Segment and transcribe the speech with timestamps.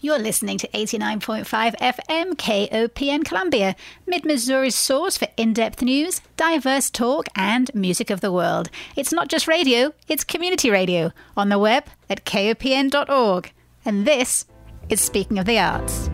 [0.00, 1.44] You're listening to 89.5
[1.76, 3.74] FM KOPN Columbia,
[4.06, 8.70] Mid Missouri's source for in depth news, diverse talk, and music of the world.
[8.94, 13.52] It's not just radio, it's community radio on the web at kopn.org.
[13.84, 14.46] And this
[14.88, 16.08] is Speaking of the Arts.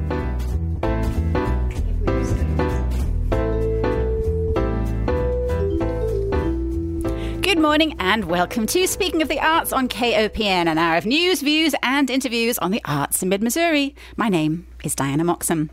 [7.65, 11.75] Morning and welcome to Speaking of the Arts on KOPN, an hour of news, views,
[11.83, 13.95] and interviews on the arts in mid Missouri.
[14.19, 15.71] My name is Diana Moxon.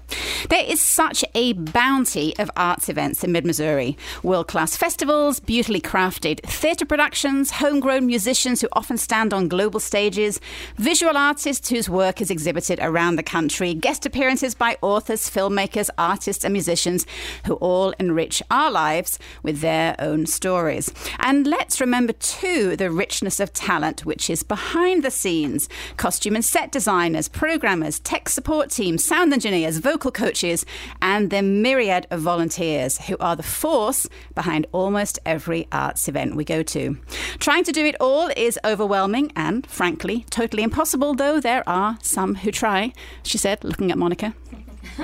[0.49, 5.81] There is such a bounty of arts events in mid Missouri world class festivals, beautifully
[5.81, 10.39] crafted theatre productions, homegrown musicians who often stand on global stages,
[10.77, 16.43] visual artists whose work is exhibited around the country, guest appearances by authors, filmmakers, artists,
[16.43, 17.05] and musicians
[17.45, 20.91] who all enrich our lives with their own stories.
[21.19, 26.45] And let's remember, too, the richness of talent which is behind the scenes costume and
[26.45, 30.65] set designers, programmers, tech support teams sound engineers, vocal coaches,
[31.01, 36.43] and the myriad of volunteers who are the force behind almost every arts event we
[36.43, 36.97] go to.
[37.39, 42.35] Trying to do it all is overwhelming and, frankly, totally impossible, though there are some
[42.35, 42.93] who try,
[43.23, 44.33] she said, looking at Monica.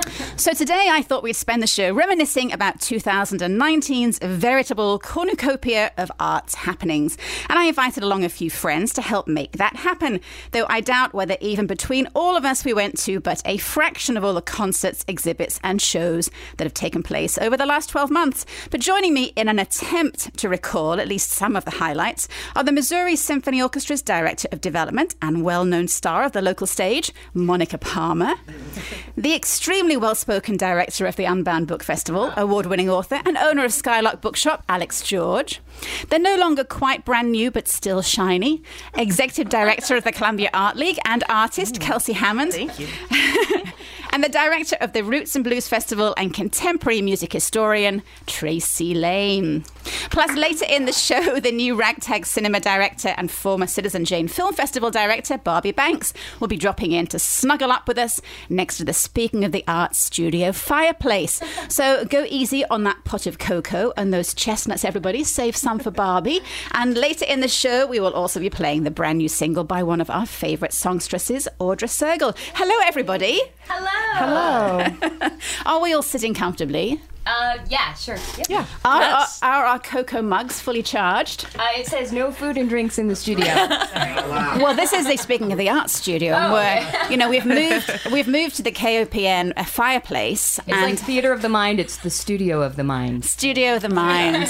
[0.38, 6.54] So today I thought we'd spend the show reminiscing about 2019's veritable cornucopia of arts
[6.54, 7.18] happenings.
[7.50, 10.20] And I invited along a few friends to help make that happen,
[10.52, 14.16] though I doubt whether even between all of us we went to but a fraction
[14.16, 18.12] of all the concerts, exhibits, and shows that have taken place over the last 12
[18.12, 18.46] months.
[18.70, 22.64] But joining me in an attempt to recall at least some of the highlights are
[22.64, 27.12] the Missouri Symphony Orchestra's Director of Development and well known star of the local stage,
[27.34, 28.36] Monica Palmer,
[29.18, 33.64] the extremely well spoken director of the Unbound Book Festival, award winning author, and owner
[33.64, 35.62] of Skylark Bookshop, Alex George.
[36.10, 38.62] They're no longer quite brand new, but still shiny.
[38.96, 42.52] Executive director of the Columbia Art League and artist, Kelsey Hammond.
[42.52, 42.88] Thank you.
[44.12, 49.64] and the director of the Roots and Blues Festival and contemporary music historian, Tracy Lane.
[50.10, 54.54] Plus, later in the show, the new Ragtag Cinema director and former Citizen Jane Film
[54.54, 58.86] Festival director, Barbie Banks, will be dropping in to snuggle up with us next to
[58.86, 61.42] the Speaking of the Arts studio fireplace.
[61.70, 65.24] So go easy on that pot of cocoa and those chestnuts, everybody.
[65.24, 66.42] Save some for Barbie.
[66.72, 69.84] And later in the show, we will also be playing the brand new single by
[69.84, 72.36] one of our favourite songstresses, Audra Sergel.
[72.54, 73.42] Hello, everybody.
[73.68, 73.97] Hello.
[73.98, 74.86] Hello.
[75.66, 77.02] Are we all sitting comfortably?
[77.26, 78.16] Uh, yeah, sure.
[78.38, 78.48] Yep.
[78.50, 78.66] Yeah.
[78.86, 81.46] Are, are, are our cocoa mugs fully charged?
[81.60, 83.46] Uh, it says no food and drinks in the studio.
[84.58, 87.46] Well, this is the speaking of the arts studio, and Oh, we're, you know, we've
[87.62, 91.80] moved, we've moved to the KOPN uh, fireplace It's and like theater of the mind.
[91.80, 93.24] It's the studio of the mind.
[93.26, 94.50] studio of the mind.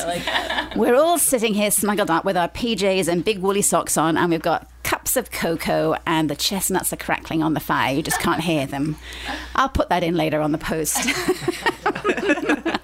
[0.76, 4.30] We're all sitting here snuggled up with our PJs and big woolly socks on, and
[4.32, 7.94] we've got cups of cocoa, and the chestnuts are crackling on the fire.
[7.94, 8.96] You just can't hear them.
[9.54, 10.98] I'll put that in later on the post.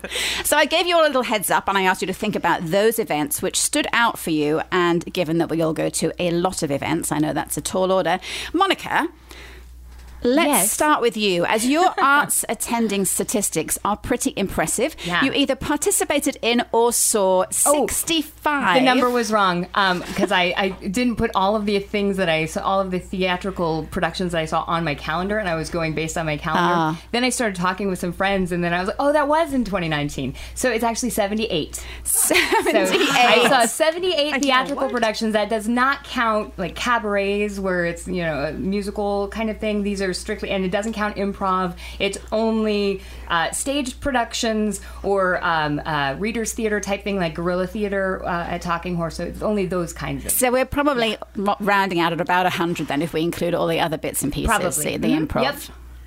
[0.43, 2.35] So I gave you all a little heads up and I asked you to think
[2.35, 4.61] about those events which stood out for you.
[4.71, 7.61] And given that we all go to a lot of events, I know that's a
[7.61, 8.19] tall order.
[8.51, 9.07] Monica,
[10.23, 10.71] let's Yes.
[10.71, 11.45] start with you.
[11.45, 15.23] As your arts attending statistics are pretty impressive, Yeah.
[15.23, 18.75] you either participated in or saw 65.
[18.75, 19.61] The number was wrong
[20.07, 22.99] because I, I didn't put all of the things that I saw, all of the
[22.99, 26.37] theatrical productions that I saw on my calendar, and I was going based on my
[26.37, 26.73] calendar.
[26.75, 27.01] Ah.
[27.11, 29.53] Then I started talking with some friends, and then I was like, oh, that was
[29.53, 30.35] in 2019.
[30.55, 31.83] So it's actually 78.
[32.03, 33.09] So 78.
[33.11, 35.33] I saw 78 know, theatrical productions.
[35.33, 39.83] That does not count like cabarets where it's you know a musical kind of thing.
[39.83, 41.75] These are strictly, and it doesn't count improv.
[41.99, 48.23] It's only uh, staged productions or um, uh, readers theater type thing like guerrilla theater
[48.25, 49.15] uh, at Talking Horse.
[49.17, 50.31] So it's only those kinds of.
[50.31, 53.79] So we're probably ro- rounding out at about 100 then if we include all the
[53.79, 54.97] other bits and pieces, Probably.
[54.97, 55.27] the, the Mhm.
[55.27, 55.43] improv.
[55.43, 55.55] Yep.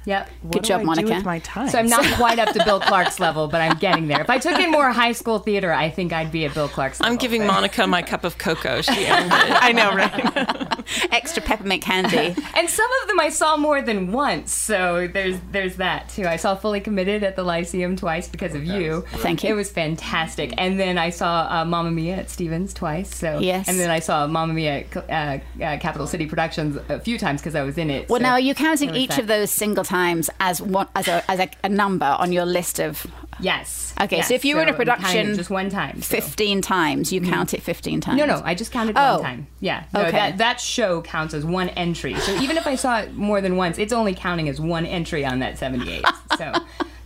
[0.07, 0.29] Yep.
[0.29, 1.09] Good What do job, I Monica.
[1.09, 1.69] Do with my time.
[1.69, 4.21] So I'm not quite up to Bill Clark's level, but I'm getting there.
[4.21, 7.01] If I took in more high school theater, I think I'd be at Bill Clark's
[7.01, 7.13] level.
[7.13, 8.81] I'm giving but- Monica my cup of cocoa.
[8.83, 9.33] She earned it.
[9.33, 10.85] I know, right?
[11.13, 12.41] Extra peppermint candy.
[12.55, 16.25] And some of them I saw more than once, so there's there's that too.
[16.25, 19.05] I saw Fully Committed at the Lyceum twice because of you.
[19.17, 19.51] Thank you.
[19.51, 20.55] It was fantastic.
[20.57, 23.13] And then I saw uh, Mamma Mia at Stephens twice.
[23.13, 23.69] So Yes.
[23.69, 27.41] And then I saw Mamma Mia at uh, uh, Capital City Productions a few times
[27.41, 28.09] because I was in it.
[28.09, 29.19] Well, so now are you counting each that.
[29.19, 29.96] of those single times
[30.41, 33.07] as one as a as a, a number on your list of
[33.39, 33.95] Yes.
[34.01, 34.29] Okay, Yes.
[34.29, 36.15] so if you were in a I'm counting it production just one time, so.
[36.17, 37.31] 15 times, you mm-hmm.
[37.31, 38.19] count it 15 times?
[38.19, 39.17] No, no, I just counted Oh.
[39.17, 39.47] one time.
[39.61, 40.13] Yeah, no, Okay.
[40.13, 42.15] that that show counts as one entry.
[42.15, 45.25] So even if I saw it more than once, it's only counting as one entry
[45.25, 46.05] on that 78.
[46.39, 46.53] So,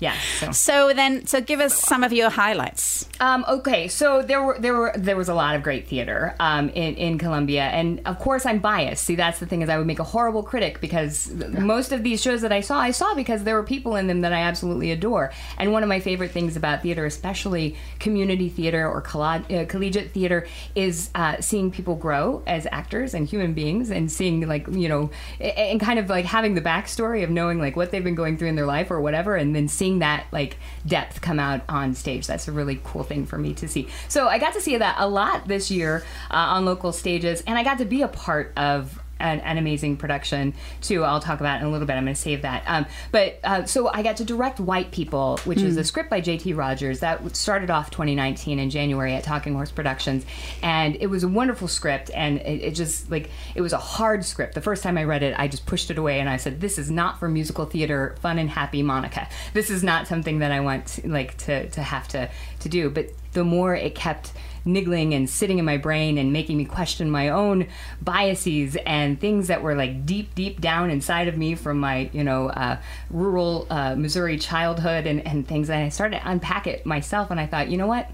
[0.01, 0.17] yeah.
[0.39, 3.07] So So then, so give us some of your highlights.
[3.21, 6.71] Um, okay, so there were there were there was a lot of great theater um,
[6.71, 9.05] in in Columbia, and of course I'm biased.
[9.05, 12.23] See, that's the thing is I would make a horrible critic because most of these
[12.23, 14.91] shows that I saw, I saw because there were people in them that I absolutely
[14.91, 15.33] adore.
[15.59, 20.47] And one of my favorite things about theater, especially community theater or uh, collegiate theater,
[20.75, 25.11] is uh, seeing people grow as actors and human beings, and seeing like you know,
[25.41, 28.49] and kind of like having the backstory of knowing like what they've been going through
[28.49, 30.57] in their life or whatever, and then seeing that like
[30.87, 32.27] depth come out on stage.
[32.27, 33.89] That's a really cool thing for me to see.
[34.09, 37.59] So I got to see that a lot this year uh, on local stages, and
[37.59, 41.05] I got to be a part of an, an amazing production too.
[41.05, 41.95] I'll talk about it in a little bit.
[41.95, 42.65] I'm going to save that.
[42.67, 46.21] Um, but uh, so I got to direct White People, which is a script by
[46.21, 46.53] J.T.
[46.55, 50.25] Rogers that started off 2019 in January at Talking Horse Productions,
[50.63, 52.11] and it was a wonderful script.
[52.15, 54.55] And it, it just like it was a hard script.
[54.55, 56.79] The first time I read it, I just pushed it away and I said, "This
[56.79, 59.29] is not for musical theater, fun and happy, Monica.
[59.53, 62.31] This is not something that I want to, like to to have to
[62.61, 64.33] to do." But the more it kept
[64.65, 67.67] niggling and sitting in my brain and making me question my own
[68.03, 72.25] biases and things that were like deep, deep down inside of me from my, you
[72.25, 72.77] know, uh,
[73.11, 75.71] rural uh, Missouri childhood and, and things.
[75.71, 78.11] And I started to unpack it myself, and I thought, you know what?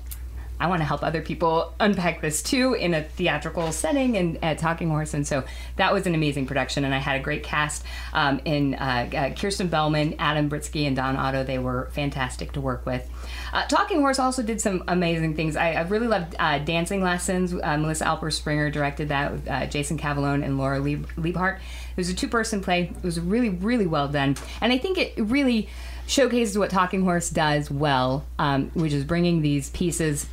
[0.59, 4.59] I want to help other people unpack this too in a theatrical setting and at
[4.59, 5.15] Talking Horse.
[5.15, 5.45] And so
[5.77, 6.85] that was an amazing production.
[6.85, 10.97] And I had a great cast um, in uh, uh, Kirsten Bellman, Adam Britsky, and
[10.97, 11.45] Don Otto.
[11.45, 13.09] They were fantastic to work with.
[13.53, 15.57] Uh, Talking Horse also did some amazing things.
[15.57, 17.53] I, I really loved uh, Dancing Lessons.
[17.53, 21.57] Uh, Melissa Alper Springer directed that with uh, Jason Cavallone and Laura Lieb- Liebhart.
[21.57, 22.93] It was a two person play.
[22.97, 24.37] It was really, really well done.
[24.61, 25.69] And I think it really
[26.07, 30.27] showcases what Talking Horse does well, um, which is bringing these pieces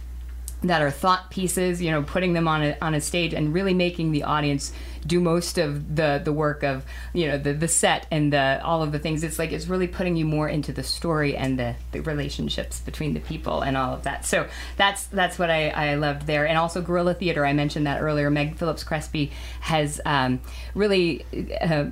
[0.63, 3.73] that are thought pieces, you know, putting them on a, on a stage and really
[3.73, 4.71] making the audience
[5.05, 8.81] do most of the the work of you know the the set and the all
[8.81, 9.23] of the things.
[9.23, 13.13] It's like it's really putting you more into the story and the, the relationships between
[13.13, 14.25] the people and all of that.
[14.25, 16.47] So that's that's what I, I loved there.
[16.47, 18.29] And also guerrilla theater I mentioned that earlier.
[18.29, 19.31] Meg Phillips Crespi
[19.61, 20.39] has um,
[20.73, 21.25] really
[21.61, 21.85] uh,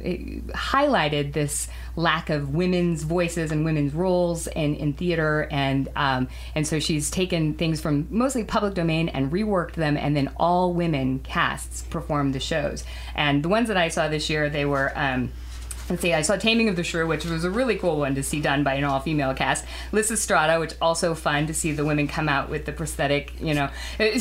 [0.53, 5.47] highlighted this lack of women's voices and women's roles in, in theater.
[5.51, 10.15] And um, and so she's taken things from mostly public domain and reworked them and
[10.15, 12.83] then all women casts performed the shows.
[13.15, 15.31] And the ones that I saw this year they were um,
[15.91, 18.23] Let's see, I saw Taming of the Shrew, which was a really cool one to
[18.23, 19.65] see done by an all female cast.
[19.91, 23.69] Lysistrata, which also fun to see the women come out with the prosthetic, you know.
[23.97, 24.15] that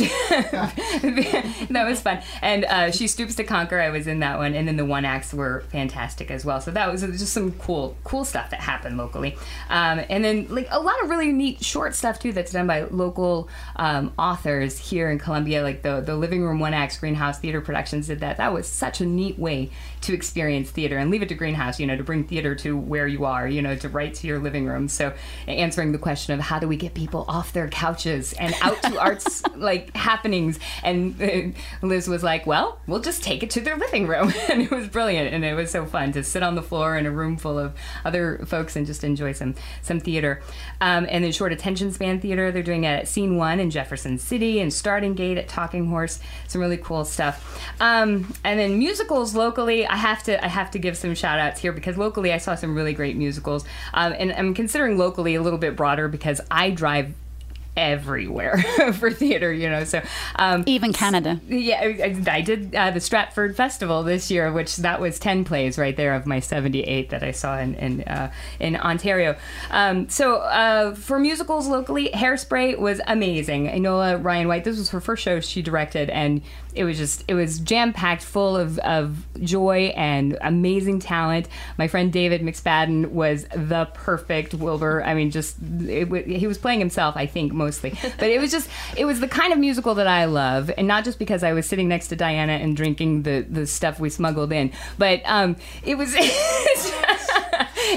[1.88, 2.22] was fun.
[2.42, 4.56] And uh, She Stoops to Conquer, I was in that one.
[4.56, 6.60] And then the one acts were fantastic as well.
[6.60, 9.36] So that was just some cool, cool stuff that happened locally.
[9.68, 12.82] Um, and then, like, a lot of really neat short stuff, too, that's done by
[12.82, 15.62] local um, authors here in Columbia.
[15.62, 18.38] Like the, the Living Room One Acts Greenhouse Theater Productions did that.
[18.38, 19.70] That was such a neat way
[20.00, 23.06] to experience theater and leave it to Greenhouse, you know, to bring theater to where
[23.06, 24.88] you are, you know, to right to your living room.
[24.88, 25.12] So
[25.46, 28.98] answering the question of how do we get people off their couches and out to
[29.00, 30.58] arts like happenings.
[30.82, 34.32] And uh, Liz was like, well, we'll just take it to their living room.
[34.50, 35.34] and it was brilliant.
[35.34, 37.74] And it was so fun to sit on the floor in a room full of
[38.04, 40.42] other folks and just enjoy some, some theater.
[40.80, 44.18] Um, and then short attention span theater, they're doing it at Scene One in Jefferson
[44.18, 46.20] City and Starting Gate at Talking Horse.
[46.48, 47.60] Some really cool stuff.
[47.80, 51.60] Um, and then musicals locally, I have to I have to give some shout outs
[51.60, 53.64] here because locally I saw some really great musicals.
[53.94, 57.14] Um, and I'm considering locally a little bit broader because I drive
[57.76, 58.58] everywhere
[58.94, 59.84] for theater, you know.
[59.84, 60.02] So
[60.36, 61.40] um, Even Canada.
[61.48, 65.78] yeah, I, I did uh, the Stratford Festival this year, which that was ten plays
[65.78, 69.36] right there of my seventy-eight that I saw in in, uh, in Ontario.
[69.70, 73.66] Um, so uh, for musicals locally, Hairspray was amazing.
[73.68, 76.42] Enola Ryan White, this was her first show she directed, and
[76.74, 81.48] it was just it was jam packed, full of of joy and amazing talent.
[81.78, 85.02] My friend David McSpadden was the perfect Wilbur.
[85.02, 88.68] I mean, just it, he was playing himself, I think mostly, but it was just
[88.96, 91.66] it was the kind of musical that I love, and not just because I was
[91.66, 95.96] sitting next to Diana and drinking the the stuff we smuggled in, but um, it
[95.96, 96.14] was.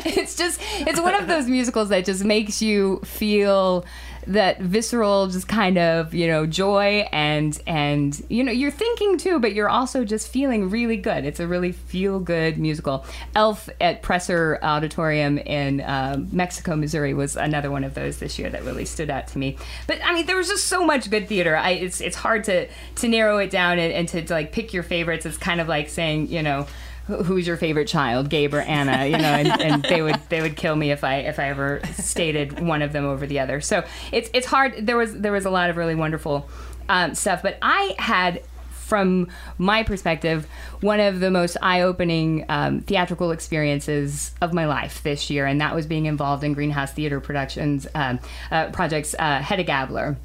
[0.05, 3.85] it's just it's one of those musicals that just makes you feel
[4.27, 9.39] that visceral just kind of you know joy and and you know you're thinking too
[9.39, 11.25] but you're also just feeling really good.
[11.25, 13.05] It's a really feel good musical.
[13.35, 18.49] Elf at presser auditorium in um, mexico missouri was another one of those this year
[18.49, 19.57] that really stood out to me.
[19.87, 21.55] But i mean there was just so much good theater.
[21.55, 24.73] I, it's it's hard to to narrow it down and, and to, to like pick
[24.73, 25.25] your favorites.
[25.25, 26.67] It's kind of like saying you know
[27.07, 29.05] who's your favorite child, Gabe or Anna?
[29.05, 31.81] You know, and, and they would they would kill me if I if I ever
[31.93, 33.61] stated one of them over the other.
[33.61, 34.85] So it's it's hard.
[34.85, 36.49] There was there was a lot of really wonderful
[36.89, 38.43] um, stuff, but I had.
[38.83, 40.45] From my perspective,
[40.81, 45.73] one of the most eye-opening um, theatrical experiences of my life this year, and that
[45.73, 48.19] was being involved in Greenhouse Theater Productions um,
[48.51, 50.17] uh, projects, uh, Hedda Gabler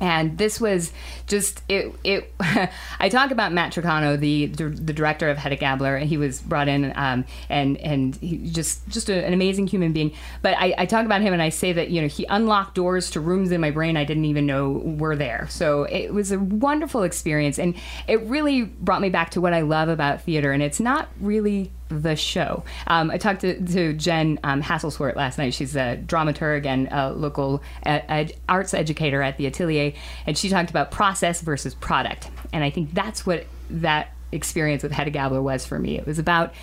[0.00, 0.92] and this was
[1.26, 1.94] just it.
[2.04, 2.32] It
[3.00, 6.68] I talk about Matt Tricano, the the director of Hedda Gabler, and he was brought
[6.68, 10.12] in, um, and and he just just a, an amazing human being.
[10.42, 13.10] But I, I talk about him, and I say that you know he unlocked doors
[13.10, 15.46] to rooms in my brain I didn't even know were there.
[15.50, 17.74] So it was a wonderful experience, and
[18.06, 20.52] it really brought me back to what I love about theater.
[20.52, 22.64] And it's not really the show.
[22.86, 25.54] Um, I talked to, to Jen um, Hasselswort last night.
[25.54, 29.92] She's a dramaturg and a local ed- ed- arts educator at the Atelier,
[30.26, 32.30] and she talked about process versus product.
[32.52, 35.98] And I think that's what that experience with Hedda Gabler was for me.
[35.98, 36.54] It was about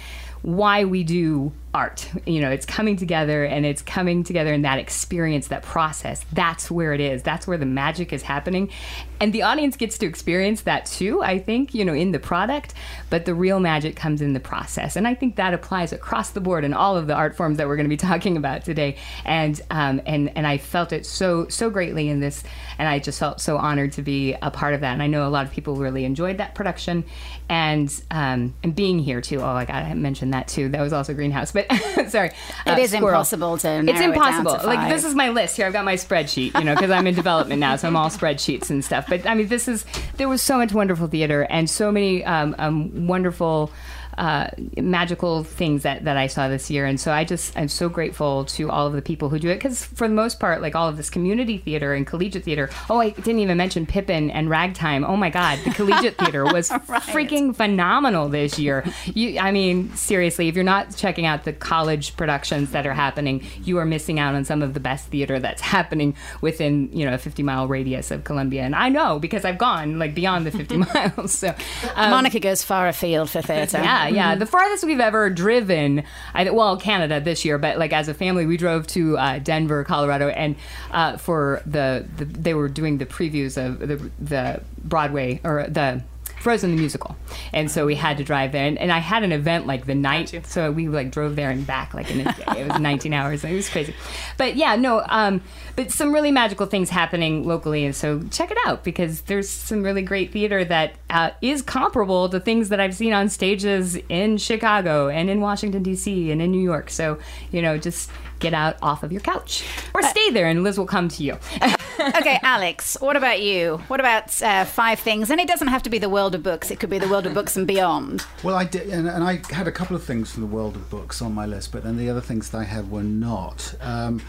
[0.42, 2.10] why we do art.
[2.26, 6.26] You know, it's coming together and it's coming together in that experience, that process.
[6.32, 7.22] That's where it is.
[7.22, 8.72] That's where the magic is happening.
[9.20, 12.74] And the audience gets to experience that too, I think, you know, in the product,
[13.10, 14.96] but the real magic comes in the process.
[14.96, 17.68] And I think that applies across the board in all of the art forms that
[17.68, 18.96] we're going to be talking about today.
[19.26, 22.42] And um, and and I felt it so so greatly in this
[22.78, 24.94] and I just felt so honored to be a part of that.
[24.94, 27.04] And I know a lot of people really enjoyed that production
[27.50, 29.42] and um, and being here too.
[29.42, 30.70] Oh, I got to mention that too.
[30.70, 31.52] That was also Greenhouse.
[31.52, 31.65] But
[32.10, 32.30] sorry,
[32.66, 33.10] it uh, is squirrel.
[33.10, 33.84] impossible to.
[33.88, 34.54] It's impossible.
[34.54, 35.66] It like this is my list here.
[35.66, 38.70] I've got my spreadsheet, you know, because I'm in development now, so I'm all spreadsheets
[38.70, 39.06] and stuff.
[39.08, 39.86] But I mean, this is
[40.18, 43.72] there was so much wonderful theater and so many um, um, wonderful
[44.18, 46.86] uh, magical things that, that I saw this year.
[46.86, 49.56] And so I just, I'm so grateful to all of the people who do it.
[49.56, 53.00] Because for the most part, like all of this community theater and collegiate theater, oh,
[53.00, 55.04] I didn't even mention Pippin and Ragtime.
[55.04, 57.02] Oh my God, the collegiate theater was right.
[57.02, 58.86] freaking phenomenal this year.
[59.06, 63.44] You, I mean, seriously, if you're not checking out the college productions that are happening,
[63.64, 67.14] you are missing out on some of the best theater that's happening within, you know,
[67.14, 68.64] a 50 mile radius of Columbia.
[68.64, 71.34] And I know because I've gone like beyond the 50 miles.
[71.34, 71.50] So
[71.96, 73.80] um, Monica goes far afield for theater.
[73.80, 74.32] Yeah, yeah.
[74.32, 74.40] Mm-hmm.
[74.40, 78.46] The farthest we've ever driven, I, well, Canada this year, but like as a family,
[78.46, 80.56] we drove to uh, Denver, Colorado, and
[80.92, 86.04] uh, for the, the, they were doing the previews of the the Broadway or the
[86.42, 87.16] Frozen the musical,
[87.54, 88.66] and so we had to drive there.
[88.66, 91.66] And, and I had an event like the night, so we like drove there and
[91.66, 92.62] back like in a day.
[92.62, 93.44] It was 19 hours.
[93.44, 93.96] It was crazy,
[94.38, 95.04] but yeah, no.
[95.08, 95.42] Um,
[95.76, 99.84] but some really magical things happening locally, and so check it out because there's some
[99.84, 104.38] really great theater that uh, is comparable to things that I've seen on stages in
[104.38, 106.32] Chicago and in Washington D.C.
[106.32, 106.90] and in New York.
[106.90, 107.18] So
[107.52, 109.64] you know, just get out off of your couch
[109.94, 111.34] or uh, stay there and Liz will come to you.
[112.00, 113.78] okay, Alex, what about you?
[113.88, 115.30] What about uh, five things?
[115.30, 117.26] And it doesn't have to be the world of books, it could be the world
[117.26, 118.26] of books and beyond.
[118.44, 120.90] Well, I did, and, and I had a couple of things from the world of
[120.90, 123.76] books on my list, but then the other things that I had were not.
[123.82, 124.22] Um,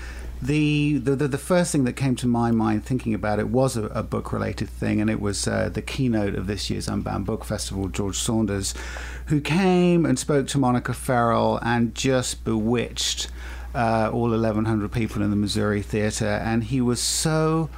[0.43, 3.85] the, the, the first thing that came to my mind thinking about it was a,
[3.87, 7.45] a book related thing, and it was uh, the keynote of this year's Unbound Book
[7.45, 8.75] Festival, George Saunders,
[9.27, 13.29] who came and spoke to Monica Farrell and just bewitched
[13.77, 17.69] uh, all 1,100 people in the Missouri Theater, and he was so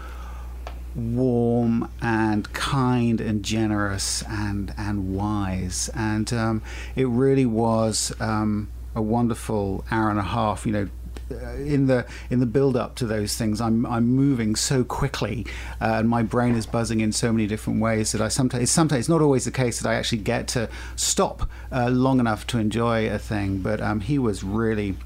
[0.94, 6.62] warm and kind and generous and and wise, and um,
[6.94, 10.64] it really was um, a wonderful hour and a half.
[10.64, 10.88] You know,
[11.30, 15.44] uh, in the in the build up to those things I'm I'm moving so quickly
[15.78, 18.72] uh, and my brain is buzzing in so many different ways that I sometimes it's
[18.72, 22.46] sometimes it's not always the case that I actually get to stop uh, long enough
[22.48, 24.96] to enjoy a thing but um, he was really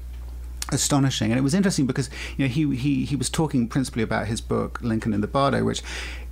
[0.71, 1.31] astonishing.
[1.31, 4.41] And it was interesting because you know he he he was talking principally about his
[4.41, 5.81] book Lincoln in the Bardo, which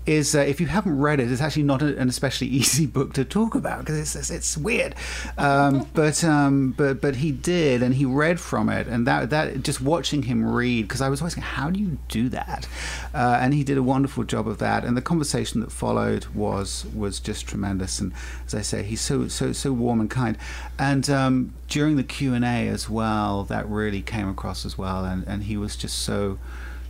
[0.06, 3.14] is uh, if you haven't read it, it's actually not a, an especially easy book
[3.14, 4.96] to talk about because it's, it's, it's weird.
[5.38, 9.64] Um, but um, but but he did, and he read from it, and that that
[9.64, 12.68] just watching him read because I was always how do you do that?
[13.14, 16.86] Uh, and he did a wonderful job of that, and the conversation that followed was
[16.96, 18.00] was just tremendous.
[18.00, 18.14] And
[18.46, 20.38] as I say, he's so so so warm and kind,
[20.80, 25.06] and um, during the Q and A as well, that really came across as well,
[25.06, 26.40] and and he was just so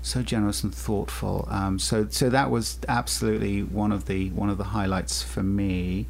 [0.01, 1.47] so generous and thoughtful.
[1.49, 6.07] Um, so so that was absolutely one of the one of the highlights for me.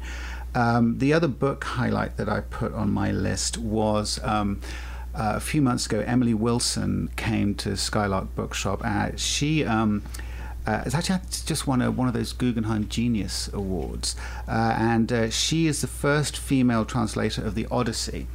[0.54, 4.22] Um, the other book highlight that I put on my list was.
[4.22, 4.60] Um,
[5.14, 8.82] uh, a few months ago, Emily Wilson came to Skylark Bookshop.
[8.82, 10.02] and she um,
[10.66, 14.16] uh, actually just won a, one of those Guggenheim Genius Awards,
[14.48, 18.26] uh, and uh, she is the first female translator of the Odyssey.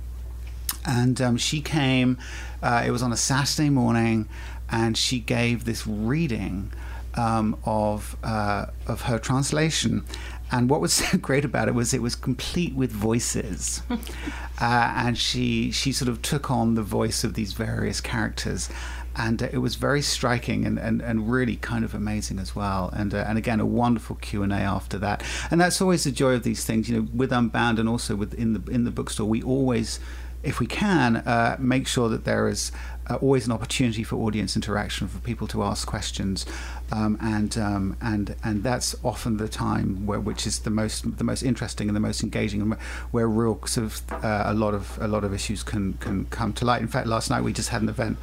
[0.86, 2.18] And um, she came.
[2.62, 4.28] Uh, it was on a Saturday morning,
[4.70, 6.72] and she gave this reading
[7.16, 10.04] um, of uh, of her translation.
[10.50, 15.18] And what was so great about it was it was complete with voices, uh, and
[15.18, 18.70] she she sort of took on the voice of these various characters,
[19.16, 22.90] and uh, it was very striking and, and, and really kind of amazing as well.
[22.94, 25.24] And uh, and again, a wonderful Q and A after that.
[25.52, 28.34] And that's always the joy of these things, you know, with Unbound and also with
[28.36, 30.00] in the in the bookstore, we always
[30.44, 32.72] if we can, uh, make sure that there is
[33.10, 36.46] uh, always an opportunity for audience interaction for people to ask questions,
[36.92, 41.24] um, and um, and and that's often the time where which is the most the
[41.24, 42.72] most interesting and the most engaging,
[43.12, 46.54] where real sort of uh, a lot of a lot of issues can can come
[46.54, 46.82] to light.
[46.82, 48.18] In fact, last night we just had an event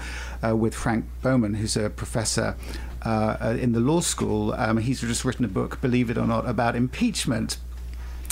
[0.47, 2.57] uh, with Frank Bowman, who's a professor.
[3.03, 6.49] Uh, in the law school, um, he's just written a book, believe it or not,
[6.49, 7.59] about impeachment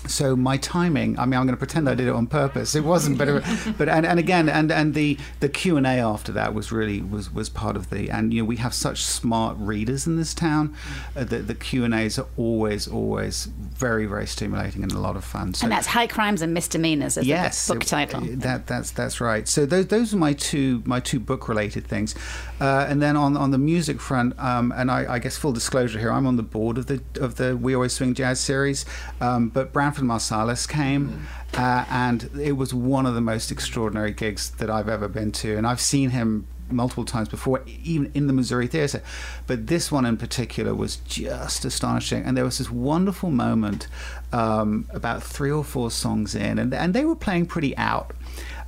[0.07, 2.75] so my timing i mean i'm going to pretend i did it on purpose.
[2.75, 3.29] It wasn't but
[3.79, 7.49] but and, and again and and the the q&a after that was really was was
[7.49, 10.75] part of the and you know we have such smart readers in this town
[11.17, 15.55] uh, that the q&a's are always always very very stimulating and a lot of fun.
[15.55, 18.25] So, and that's high crimes and misdemeanors as yes, the book title.
[18.25, 19.47] it, that that's that's right.
[19.49, 22.15] So those those are my two my two book related things.
[22.61, 25.99] Uh, and then on on the music front um, and I, I, guess full disclosure
[25.99, 28.85] here i'm on the board of the of the we always swing jazz series
[29.21, 34.11] um, but Brown Branford Marsalis came, uh, and it was one of the most extraordinary
[34.13, 35.59] gigs that I've ever been to.
[35.59, 39.03] And I've seen him multiple times before, even in the Missouri Theatre.
[39.47, 42.25] But this one in particular was just astonishing.
[42.25, 43.87] And there was this wonderful moment
[44.33, 48.15] um, about three or four songs in, and, and they were playing pretty out.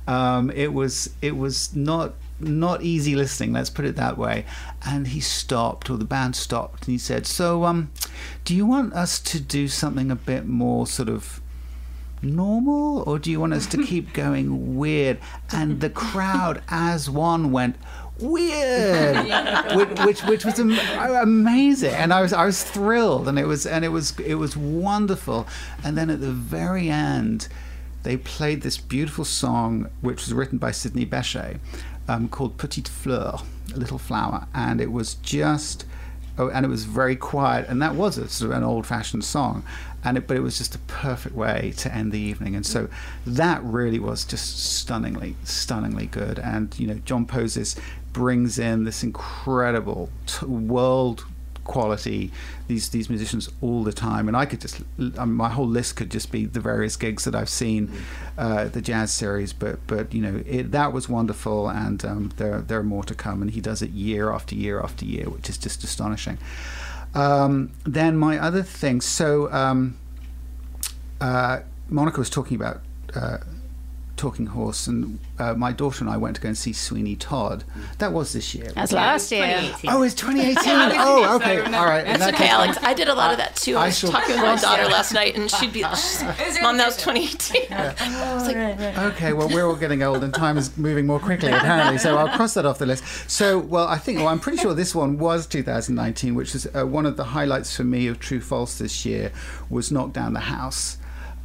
[0.07, 4.45] Um, it was it was not not easy listening, let's put it that way.
[4.85, 7.91] And he stopped, or the band stopped, and he said, So, um,
[8.43, 11.41] do you want us to do something a bit more sort of
[12.21, 15.19] normal, or do you want us to keep going weird?
[15.51, 17.77] And the crowd, as one, went,
[18.19, 19.17] weird
[19.75, 23.83] which, which, which was amazing and I was I was thrilled and it was and
[23.83, 25.45] it was it was wonderful
[25.83, 27.49] and then at the very end
[28.05, 31.57] they played this beautiful song which was written by Sidney Bechet
[32.07, 33.39] um, called Petite Fleur,
[33.73, 35.85] a little flower, and it was just.
[36.37, 39.63] Oh, and it was very quiet, and that was a, sort of an old-fashioned song,
[40.03, 42.89] and it, but it was just a perfect way to end the evening, and so
[43.25, 46.37] that really was just stunningly, stunningly good.
[46.37, 47.77] And you know, Jon Poses
[48.11, 51.25] brings in this incredible t- world
[51.65, 52.31] quality
[52.67, 54.29] these these musicians all the time.
[54.29, 54.81] And I could just
[55.17, 57.91] um, my whole list could just be the various gigs that I've seen
[58.37, 59.51] uh, the jazz series.
[59.51, 61.67] But but you know it, that was wonderful.
[61.67, 63.41] And um, there there are more to come.
[63.41, 66.37] And he does it year after year after year which is just astonishing.
[67.13, 69.97] Um, then my other thing so um,
[71.21, 72.81] uh, Monica was talking about
[73.15, 73.37] uh,
[74.17, 77.63] Talking Horse, and uh, my daughter and I went to go and see Sweeney Todd.
[77.97, 78.71] That was this year.
[78.73, 79.73] That's last year.
[79.87, 80.55] Oh, it's 2018.
[80.99, 81.59] oh, okay.
[81.59, 82.05] All right.
[82.05, 82.77] That's okay, Alex.
[82.81, 83.75] I did a lot of that too.
[83.75, 84.11] I, I was shall...
[84.11, 85.97] talking with my daughter last night, and she'd be like,
[86.61, 87.63] Mom, that was 2018.
[87.69, 87.93] Yeah.
[88.95, 92.17] like, okay, well, we're all getting old, and time is moving more quickly, apparently, so
[92.17, 93.03] I'll cross that off the list.
[93.29, 96.85] So, well, I think, well, I'm pretty sure this one was 2019, which is uh,
[96.85, 99.31] one of the highlights for me of True False this year
[99.69, 100.97] was Knock Down the House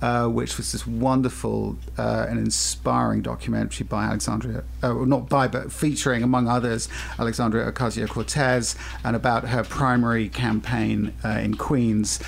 [0.02, 5.70] uh, which was this wonderful uh, and inspiring documentary by Alexandria, uh, not by, but
[5.72, 12.20] featuring, among others, Alexandria Ocasio Cortez, and about her primary campaign uh, in Queens.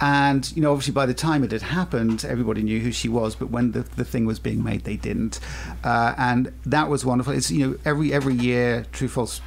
[0.00, 3.36] And, you know, obviously by the time it had happened, everybody knew who she was,
[3.36, 5.38] but when the, the thing was being made, they didn't.
[5.84, 7.32] Uh, and that was wonderful.
[7.32, 9.40] It's, you know, every, every year, True False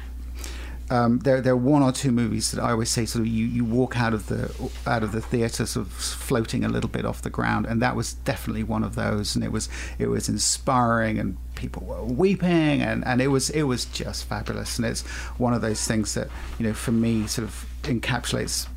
[0.90, 3.46] um, there there are one or two movies that I always say sort of you,
[3.46, 4.52] you walk out of the
[4.86, 7.96] out of the theatre sort of floating a little bit off the ground, and that
[7.96, 9.68] was definitely one of those, and it was
[9.98, 14.78] it was inspiring, and people were weeping, and, and it was it was just fabulous,
[14.78, 15.02] and it's
[15.38, 18.68] one of those things that you know for me sort of encapsulates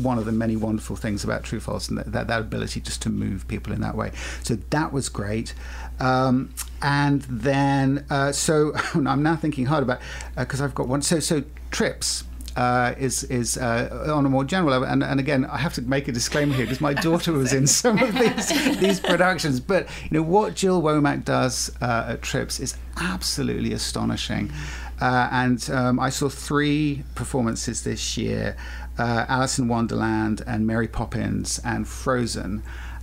[0.00, 3.02] one of the many wonderful things about True False, and that, that, that ability just
[3.02, 4.12] to move people in that way.
[4.42, 5.54] So that was great.
[6.00, 10.00] Um, and then, uh, so I'm now thinking hard about
[10.36, 11.02] because uh, I've got one.
[11.02, 12.24] So, so TRYPS.
[12.54, 15.82] Uh, is is uh, on a more general level, and, and again, I have to
[15.82, 19.58] make a disclaimer here because my daughter was in some of these these productions.
[19.58, 24.52] But you know what Jill Womack does uh, at TRYPS is absolutely astonishing.
[25.00, 28.56] Uh, and um, I saw three performances this year:
[28.98, 32.62] uh, Alice in Wonderland and Mary Poppins and Frozen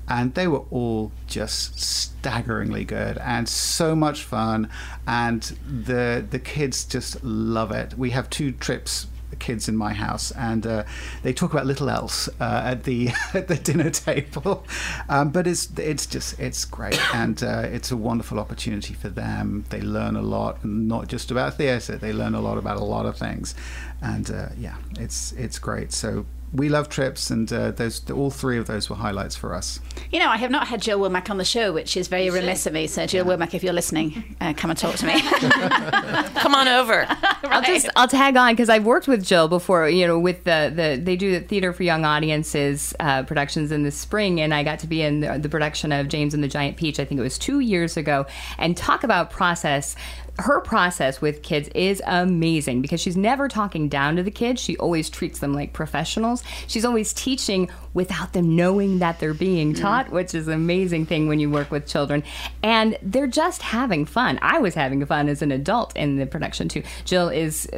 [0.09, 4.67] and they were all just staggeringly good and so much fun
[5.07, 9.05] and the the kids just love it we have two TRYPS
[9.39, 10.83] kids in my house, and uh,
[11.23, 14.65] they talk about little else uh, at the at the dinner table.
[15.07, 19.65] Um, but it's it's just it's great, and uh, it's a wonderful opportunity for them.
[19.69, 21.97] They learn a lot, not just about theatre.
[21.97, 23.55] They learn a lot about a lot of things,
[24.01, 25.91] and uh, yeah, it's it's great.
[25.91, 29.79] So we love TRYPS, and uh, those all three of those were highlights for us.
[30.11, 32.65] You know, I have not had Jill Womack on the show, which is very remiss
[32.65, 32.87] of me.
[32.87, 33.35] So, Jill yeah.
[33.35, 35.21] Womack, if you're listening, uh, come and talk to me.
[36.41, 36.93] come on over.
[37.07, 37.37] right.
[37.43, 39.87] I'll just I'll tag on because I've worked with Jill before.
[39.89, 43.83] You know, with the the they do the theater for young audiences uh, productions in
[43.83, 46.47] the spring, and I got to be in the, the production of James and the
[46.47, 46.99] Giant Peach.
[46.99, 48.25] I think it was two years ago,
[48.57, 49.95] and talk about process
[50.39, 54.61] her process with kids is amazing because she's never talking down to the kids.
[54.61, 56.43] She always treats them like professionals.
[56.67, 59.81] She's always teaching without them knowing that they're being mm.
[59.81, 62.23] taught, which is an amazing thing when you work with children.
[62.63, 64.39] And they're just having fun.
[64.41, 66.83] I was having fun as an adult in the production too.
[67.05, 67.69] Jill is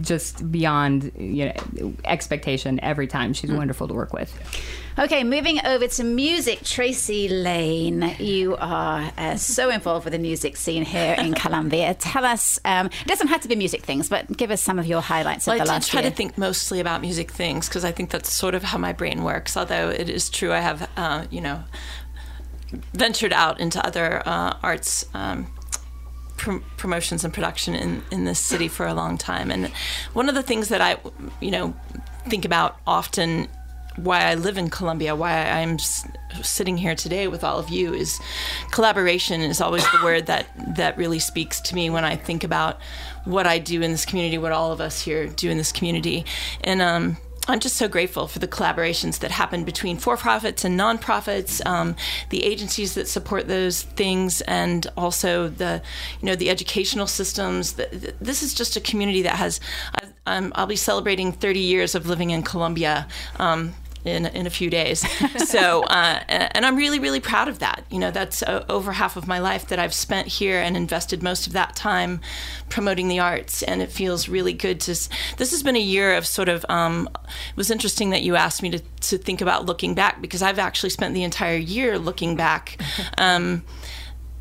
[0.00, 3.32] just beyond you know expectation every time.
[3.32, 3.56] She's mm.
[3.56, 4.32] wonderful to work with.
[4.98, 6.64] Okay, moving over to music.
[6.64, 11.94] Tracy Lane, you are uh, so involved with the music scene here in Columbia.
[11.94, 14.86] Tell us, um, it doesn't have to be music things, but give us some of
[14.86, 16.00] your highlights well, of the I last year.
[16.00, 18.78] I try to think mostly about music things because I think that's sort of how
[18.78, 19.56] my brain works.
[19.56, 21.62] Although it is true, I have, uh, you know,
[22.92, 25.04] ventured out into other uh, arts.
[25.14, 25.46] Um,
[26.76, 29.50] promotions and production in, in this city for a long time.
[29.50, 29.66] And
[30.12, 30.96] one of the things that I,
[31.40, 31.74] you know,
[32.28, 33.48] think about often
[34.02, 36.06] why I live in Columbia, why I'm s-
[36.42, 38.20] sitting here today with all of you is
[38.70, 42.80] collaboration is always the word that that really speaks to me when I think about
[43.24, 46.24] what I do in this community, what all of us here do in this community,
[46.62, 47.16] and um,
[47.50, 51.96] I'm just so grateful for the collaborations that happen between for-profits and nonprofits, um,
[52.28, 55.80] the agencies that support those things, and also the,
[56.20, 57.72] you know, the educational systems.
[57.72, 59.60] This is just a community that has.
[60.26, 63.08] i will be celebrating 30 years of living in Columbia.
[63.38, 63.72] Um,
[64.04, 65.04] in, in a few days.
[65.48, 67.84] so, uh, and I'm really, really proud of that.
[67.90, 71.22] You know, that's uh, over half of my life that I've spent here and invested
[71.22, 72.20] most of that time
[72.68, 73.62] promoting the arts.
[73.62, 74.90] And it feels really good to.
[74.90, 76.64] This has been a year of sort of.
[76.68, 80.42] Um, it was interesting that you asked me to, to think about looking back because
[80.42, 82.80] I've actually spent the entire year looking back.
[83.16, 83.64] Um,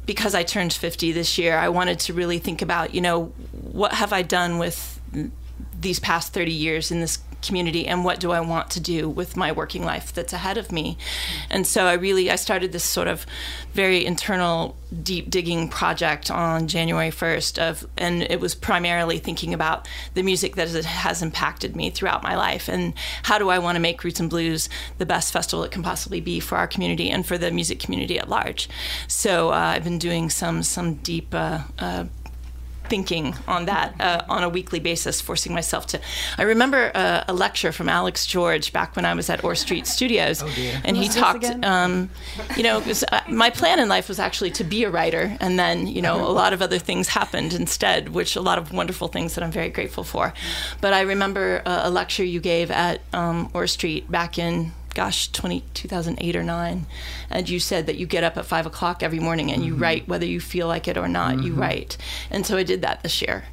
[0.06, 3.94] because I turned 50 this year, I wanted to really think about, you know, what
[3.94, 5.00] have I done with
[5.80, 9.38] these past 30 years in this community and what do I want to do with
[9.38, 10.98] my working life that's ahead of me.
[11.50, 13.26] And so I really I started this sort of
[13.74, 19.88] very internal deep digging project on January 1st of and it was primarily thinking about
[20.14, 23.82] the music that has impacted me throughout my life and how do I want to
[23.82, 27.26] make Roots and Blues the best festival it can possibly be for our community and
[27.26, 28.70] for the music community at large.
[29.08, 32.06] So uh, I've been doing some some deep uh, uh,
[32.90, 36.02] thinking on that uh, on a weekly basis, forcing myself to.
[36.38, 39.88] I remember uh, a lecture from Alex George back when I was at Orr Street
[39.88, 40.48] Studios, oh
[40.84, 41.46] and he talked.
[41.64, 42.10] Um,
[42.56, 45.58] you know, was, uh, my plan in life was actually to be a writer, and
[45.60, 49.08] then you know a lot of other things happened instead, which a lot of wonderful
[49.08, 50.34] things that I'm very grateful for.
[50.82, 55.32] But I remember a, a lecture you gave at um, Orr Street back in gosh,
[55.32, 56.88] 20, 2008 or 9.
[57.30, 59.84] And you said that you get up at 5 o'clock every morning and you mm-hmm.
[59.84, 61.46] write whether you feel like it or not, mm-hmm.
[61.46, 61.98] you write.
[62.32, 63.44] And so I did that this year.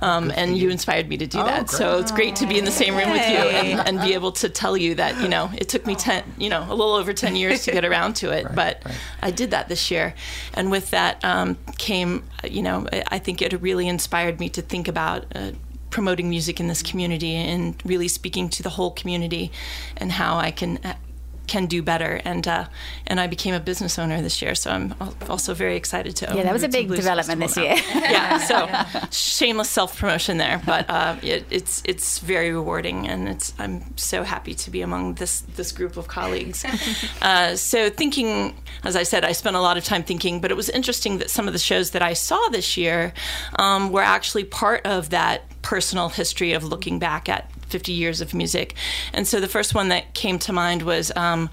[0.00, 0.70] Um, and you.
[0.70, 1.66] inspired me to do oh, that.
[1.66, 1.78] Great.
[1.78, 4.32] So it's great to be in the same room with you and, and, be able
[4.32, 7.12] to tell you that, you know, it took me 10, you know, a little over
[7.12, 8.44] 10 years to get around to it.
[8.46, 8.94] right, but right.
[9.22, 10.14] I did that this year.
[10.54, 14.88] And with that um, came, you know, I think it really inspired me to think
[14.88, 15.52] about uh,
[15.94, 19.52] promoting music in this community and really speaking to the whole community
[19.96, 20.80] and how I can
[21.46, 22.20] can do better.
[22.24, 22.66] And uh,
[23.06, 24.94] and I became a business owner this year, so I'm
[25.28, 26.32] also very excited to.
[26.34, 27.74] Yeah, that was a big development this year.
[27.94, 33.52] yeah, so shameless self promotion there, but uh, it, it's it's very rewarding, and it's
[33.58, 36.64] I'm so happy to be among this this group of colleagues.
[37.22, 40.54] Uh, so thinking, as I said, I spent a lot of time thinking, but it
[40.54, 43.14] was interesting that some of the shows that I saw this year
[43.58, 48.34] um, were actually part of that personal history of looking back at 50 years of
[48.34, 48.74] music.
[49.12, 51.50] And so the first one that came to mind was um,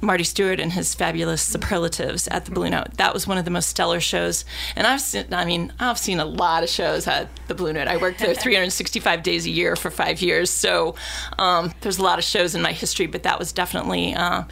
[0.00, 2.94] Marty Stuart and his fabulous superlatives at the Blue Note.
[2.98, 4.44] That was one of the most stellar shows.
[4.76, 7.88] And I've seen, I mean, I've seen a lot of shows at the Blue Note.
[7.88, 10.50] I worked there 365 days a year for five years.
[10.50, 10.94] So
[11.38, 14.44] um, there's a lot of shows in my history, but that was definitely, uh,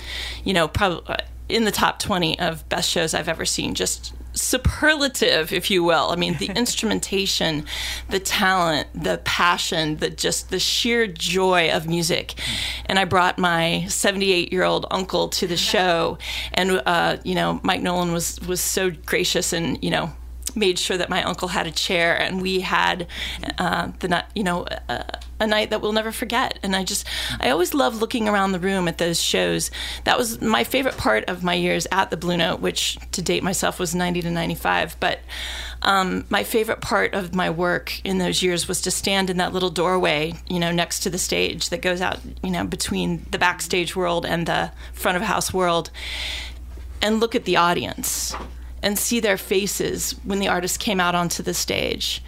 [0.44, 3.74] you know, probably uh, in the top 20 of best shows I've ever seen.
[3.74, 6.10] Just superlative, if you will.
[6.10, 7.66] I mean, the instrumentation,
[8.08, 12.34] the talent, the passion, the just the sheer joy of music.
[12.86, 16.18] And I brought my 78 year old uncle to the show,
[16.52, 20.12] and uh, you know, Mike Nolan was was so gracious and you know
[20.56, 23.06] made sure that my uncle had a chair and we had
[23.58, 25.02] uh, the you know, uh,
[25.38, 26.58] a night that we'll never forget.
[26.62, 27.06] And I just,
[27.40, 29.70] I always love looking around the room at those shows.
[30.04, 33.42] That was my favorite part of my years at the Blue Note, which to date
[33.42, 34.96] myself was 90 to 95.
[34.98, 35.20] But
[35.82, 39.52] um, my favorite part of my work in those years was to stand in that
[39.52, 43.38] little doorway, you know, next to the stage that goes out, you know, between the
[43.38, 45.90] backstage world and the front of house world
[47.02, 48.34] and look at the audience
[48.82, 52.22] and see their faces when the artist came out onto the stage.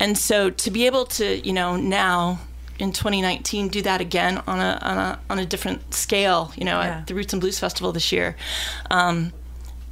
[0.00, 2.40] And so to be able to, you know, now
[2.78, 6.80] in 2019 do that again on a on a on a different scale, you know,
[6.80, 6.98] Yeah.
[6.98, 8.36] at the Roots and Blues Festival this year.
[8.90, 9.32] Um,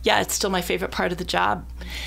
[0.02, 1.64] yeah, it's still my favorite part of the job,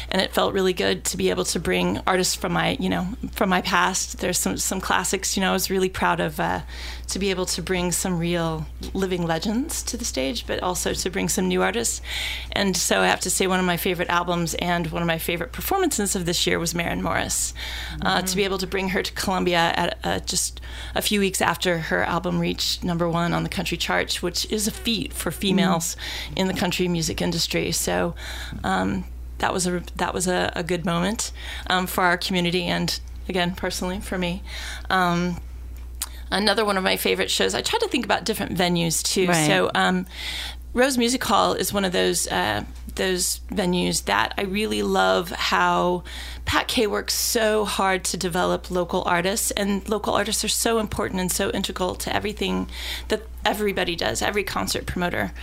[0.10, 3.08] and it felt really good to be able to bring artists from my, you know,
[3.32, 4.20] from my past.
[4.20, 5.36] There's some some classics.
[5.36, 6.62] You know, I was really proud of uh,
[7.08, 11.10] to be able to bring some real living legends to the stage, but also to
[11.10, 12.02] bring some new artists.
[12.52, 15.18] And so I have to say, one of my favorite albums and one of my
[15.18, 17.54] favorite performances of this year was Maren Morris.
[18.02, 20.62] Uh, to be able to bring her to Columbia at uh, just
[20.96, 24.68] a few weeks after her album reached number one on the country charts, which is
[24.68, 25.96] a feat for females
[26.36, 27.72] in the country music industry.
[27.72, 28.16] So.
[28.64, 29.06] Um,
[29.44, 31.34] that was a that was a, a good moment
[31.68, 34.42] um, for our community and again personally for me.
[34.90, 35.42] Um,
[36.32, 37.54] another one of my favorite shows.
[37.54, 39.28] I try to think about different venues too.
[39.28, 39.46] Right.
[39.46, 40.06] So um,
[40.74, 42.64] Rose Music Hall is one of those uh,
[42.96, 46.06] those venues that I really love how
[46.46, 51.20] Pat K works so hard to develop local artists, and local artists are so important
[51.20, 52.68] and so integral to everything
[53.08, 55.34] that everybody does, every concert promoter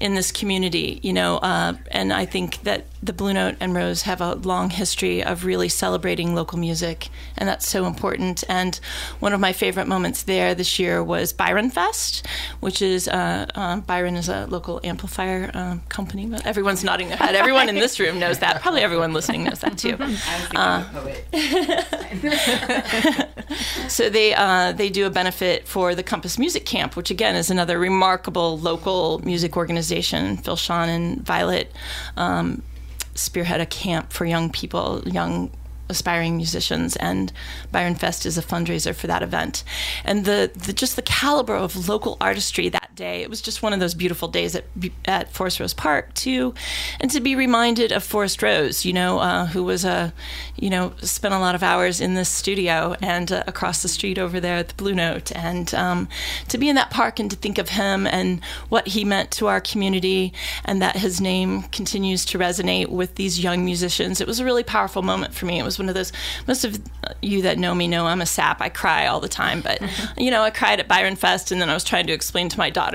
[0.00, 1.38] in this community, you know.
[1.38, 5.44] Uh, and I think that the Blue Note and Rose have a long history of
[5.44, 8.44] really celebrating local music, and that's so important.
[8.48, 8.78] And
[9.20, 12.26] one of my favorite moments there this year was Byron Fest,
[12.60, 16.30] which is uh, uh, Byron is a local amplifier um, company.
[16.44, 17.34] Everyone's nodding their head.
[17.34, 18.60] Everyone in this room knows that.
[18.62, 19.96] Probably everyone listening knows that too.
[23.88, 27.50] So they uh, they do a benefit for the Compass Music Camp, which again is
[27.50, 30.36] another remarkable local music organization.
[30.36, 31.72] Phil Sean and Violet
[32.16, 32.62] um,
[33.14, 35.50] spearhead a camp for young people, young
[35.88, 37.32] aspiring musicians, and
[37.70, 39.62] Byron Fest is a fundraiser for that event.
[40.04, 43.72] And the, the just the caliber of local artistry that day, it was just one
[43.72, 44.64] of those beautiful days at
[45.04, 46.54] at Forrest Rose Park too,
[46.98, 50.12] and to be reminded of Forest Rose, you know, uh, who was a,
[50.56, 54.18] you know, spent a lot of hours in this studio and uh, across the street
[54.18, 56.08] over there at the Blue Note, and um,
[56.48, 59.46] to be in that park and to think of him and what he meant to
[59.46, 60.32] our community,
[60.64, 64.20] and that his name continues to resonate with these young musicians.
[64.20, 65.58] It was a really powerful moment for me.
[65.58, 66.12] It was one of those.
[66.48, 66.80] Most of
[67.20, 68.62] you that know me know I'm a sap.
[68.62, 69.80] I cry all the time, but
[70.16, 72.58] you know, I cried at Byron Fest, and then I was trying to explain to
[72.58, 72.85] my daughter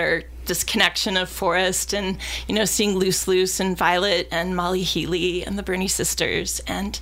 [0.46, 5.46] this connection of Forrest and you know seeing Loose Loose and Violet and Molly Healy
[5.46, 7.00] and the Bernie sisters and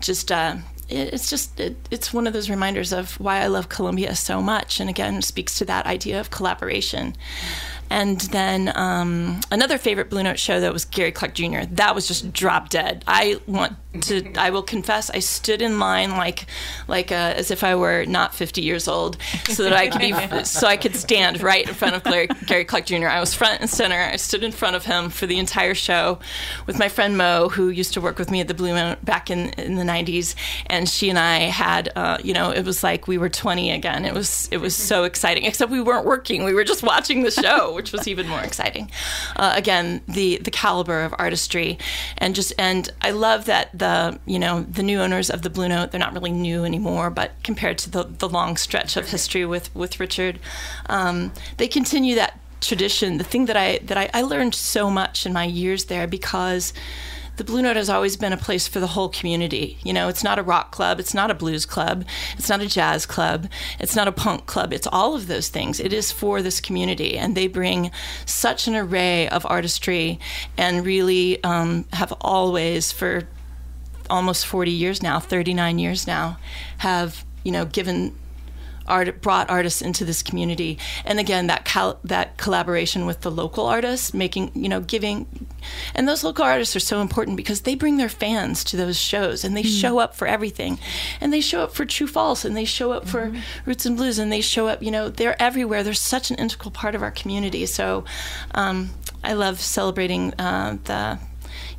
[0.00, 0.56] just uh,
[0.88, 4.42] it, it's just it, it's one of those reminders of why I love Columbia so
[4.42, 7.16] much and again speaks to that idea of collaboration.
[7.90, 11.64] And then um, another favorite Blue Note show that was Gary Clark Jr.
[11.70, 13.04] That was just drop dead.
[13.06, 14.32] I want to.
[14.34, 16.46] I will confess, I stood in line like,
[16.88, 19.18] like uh, as if I were not 50 years old,
[19.48, 22.64] so that I could be, so I could stand right in front of Gary, Gary
[22.64, 23.06] Clark Jr.
[23.06, 23.96] I was front and center.
[23.96, 26.18] I stood in front of him for the entire show,
[26.66, 29.30] with my friend Mo, who used to work with me at the Blue Note back
[29.30, 30.34] in in the 90s,
[30.66, 34.04] and she and I had, uh, you know, it was like we were 20 again.
[34.04, 35.44] It was it was so exciting.
[35.44, 38.90] Except we weren't working; we were just watching the show, which was even more exciting.
[39.36, 41.78] Uh, again, the the caliber of artistry,
[42.18, 45.68] and just and I love that the you know the new owners of the Blue
[45.68, 49.44] Note they're not really new anymore, but compared to the the long stretch of history
[49.44, 50.38] with with Richard,
[50.86, 53.18] um, they continue that tradition.
[53.18, 56.72] The thing that I that I, I learned so much in my years there because
[57.36, 59.78] the Blue Note has always been a place for the whole community.
[59.82, 62.04] You know, it's not a rock club, it's not a blues club,
[62.38, 63.48] it's not a jazz club,
[63.80, 64.72] it's not a punk club.
[64.72, 65.80] It's all of those things.
[65.80, 67.90] It is for this community, and they bring
[68.24, 70.20] such an array of artistry
[70.56, 73.26] and really um, have always for
[74.08, 76.38] almost 40 years now, 39 years now,
[76.78, 78.14] have you know given
[78.86, 80.78] art brought artists into this community.
[81.04, 85.46] And again that cal- that collaboration with the local artists making you know giving
[85.94, 89.44] and those local artists are so important because they bring their fans to those shows
[89.44, 90.78] and they show up for everything.
[91.20, 93.32] And they show up for true false and they show up for
[93.64, 95.82] roots and blues and they show up you know they're everywhere.
[95.82, 97.66] They're such an integral part of our community.
[97.66, 98.04] So
[98.54, 98.90] um,
[99.22, 101.18] i love celebrating uh, the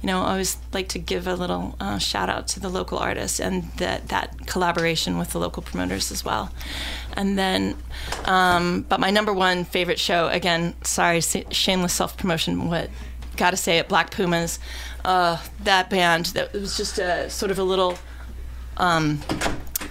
[0.05, 2.99] you know, I always like to give a little uh, shout out to the local
[2.99, 6.51] artists and that that collaboration with the local promoters as well.
[7.13, 7.75] And then,
[8.25, 12.91] um, but my number one favorite show, again, sorry, shameless self promotion, what
[13.35, 14.59] got to say it, Black Pumas,
[15.03, 17.97] uh, that band that it was just a sort of a little
[18.77, 19.23] um,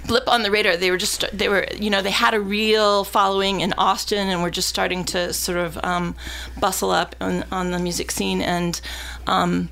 [0.06, 0.76] blip on the radar.
[0.76, 4.44] They were just they were you know they had a real following in Austin and
[4.44, 6.14] were just starting to sort of um,
[6.60, 8.80] bustle up on, on the music scene and.
[9.26, 9.70] Um,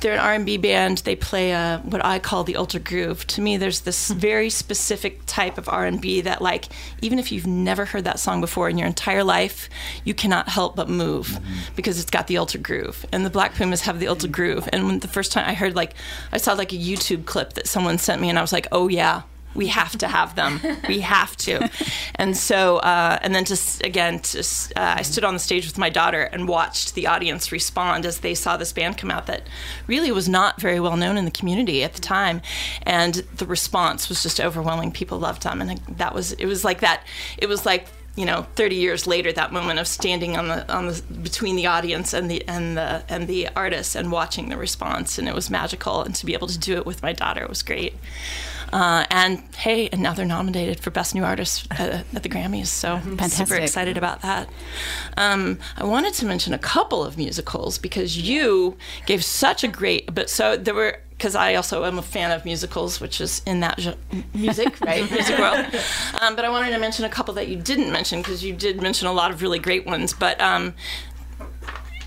[0.00, 0.98] they're an R&B band.
[0.98, 3.26] They play uh, what I call the ultra groove.
[3.28, 6.68] To me, there's this very specific type of R&B that, like,
[7.02, 9.68] even if you've never heard that song before in your entire life,
[10.04, 11.38] you cannot help but move
[11.74, 13.04] because it's got the ultra groove.
[13.12, 14.68] And the Black Pumas have the ultra groove.
[14.72, 15.94] And when the first time I heard, like,
[16.32, 18.88] I saw like a YouTube clip that someone sent me, and I was like, oh
[18.88, 19.22] yeah,
[19.56, 20.60] we have to have them.
[20.88, 21.70] We have to.
[22.14, 25.78] And so, uh, and then just again, just, uh, I stood on the stage with
[25.78, 29.48] my daughter and watched the audience respond as they saw this band come out that
[29.86, 32.42] really was not very well known in the community at the time.
[32.82, 34.92] And the response was just overwhelming.
[34.92, 35.60] People loved them.
[35.60, 37.04] And that was, it was like that,
[37.38, 40.86] it was like, you know, 30 years later, that moment of standing on the on
[40.86, 45.18] the between the audience and the and the and the artist and watching the response,
[45.18, 46.02] and it was magical.
[46.02, 47.94] And to be able to do it with my daughter was great.
[48.72, 52.66] Uh, and hey, and now they're nominated for Best New Artist at, at the Grammys,
[52.66, 54.48] so I'm super excited about that.
[55.16, 58.76] Um, I wanted to mention a couple of musicals because you
[59.06, 62.44] gave such a great, but so there were because I also am a fan of
[62.44, 63.78] musicals, which is in that
[64.34, 65.64] music, right, music world.
[66.20, 68.82] Um, but I wanted to mention a couple that you didn't mention because you did
[68.82, 70.12] mention a lot of really great ones.
[70.12, 70.74] But um,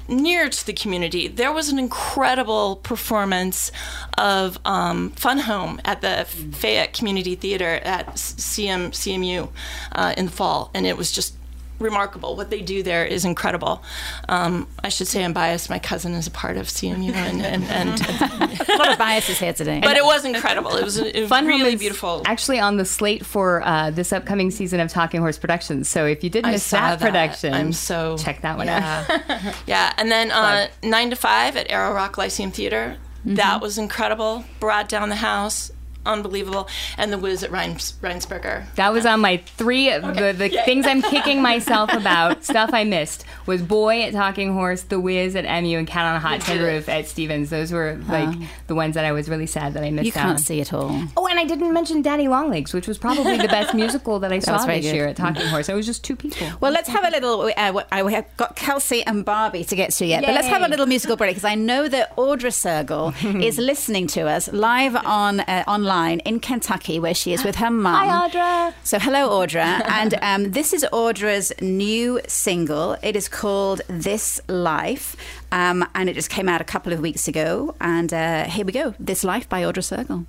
[0.09, 3.71] near to the community, there was an incredible performance
[4.17, 9.49] of um, Fun Home at the Fayette Community Theater at CM, CMU
[9.93, 11.38] uh, in the fall, and it was just
[11.79, 12.35] remarkable.
[12.35, 13.83] What they do there is incredible.
[14.27, 15.69] Um, I should say I'm biased.
[15.69, 18.01] My cousin is a part of CMU, and, and, and
[18.69, 19.79] A lot of biases here today.
[19.81, 20.75] but it was incredible.
[20.75, 22.21] It was a, a Fun really beautiful.
[22.25, 25.89] Actually, on the slate for uh, this upcoming season of Talking Horse Productions.
[25.89, 27.05] So if you did miss that, that.
[27.05, 29.05] production, I'm so check that one out.
[29.09, 29.53] yeah.
[29.67, 32.97] yeah, and then uh, nine to five at Arrow Rock Lyceum Theater.
[33.19, 33.35] Mm-hmm.
[33.35, 34.45] That was incredible.
[34.59, 35.71] Brought down the house.
[36.09, 36.67] Unbelievable.
[36.97, 38.65] And the Wiz at Reins- Rhynsburger.
[38.75, 39.89] That was on my three.
[39.89, 44.81] The, the things I'm kicking myself about, stuff I missed, was Boy at Talking Horse,
[44.83, 46.61] The Wiz at MU, and Cat on a Hot Tin.
[46.61, 47.49] Roof at Stephens.
[47.49, 48.35] Those were like
[48.67, 50.37] the ones that I was really sad that I missed you can't on.
[50.39, 50.89] see it all.
[51.15, 54.39] Oh, and I didn't mention Daddy Longlegs, which was probably the best musical that I
[54.39, 54.95] saw was very this good.
[54.95, 55.69] year at Talking Horse.
[55.69, 56.47] It was just two people.
[56.59, 57.51] Well, let's have a little.
[57.55, 60.47] Uh, what- I- we have got Kelsey and Barbie to get to yet, but let's
[60.47, 64.51] have a little musical break because I know that Audra Sergel is listening to us
[64.51, 68.07] live on uh, online in Kentucky, where she is with her mum.
[68.07, 68.73] Hi, Audra.
[68.83, 72.97] So, hello, Audra, and um, this is Audra's new single.
[73.03, 75.15] It is called "This Life,"
[75.51, 77.75] um, and it just came out a couple of weeks ago.
[77.81, 80.25] And uh, here we go: "This Life" by Audra Sergel.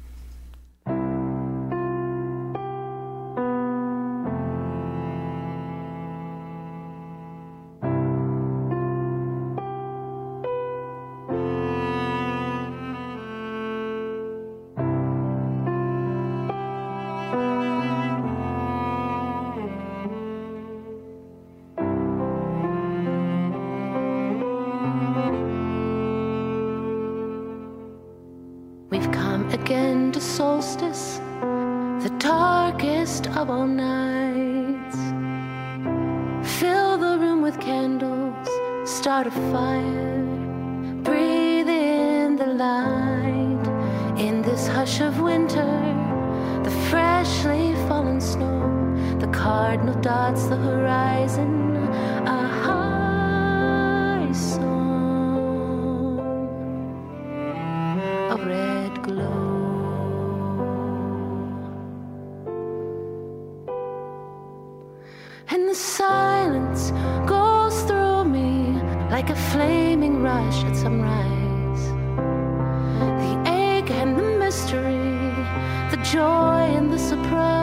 [76.12, 77.59] Joy and the surprise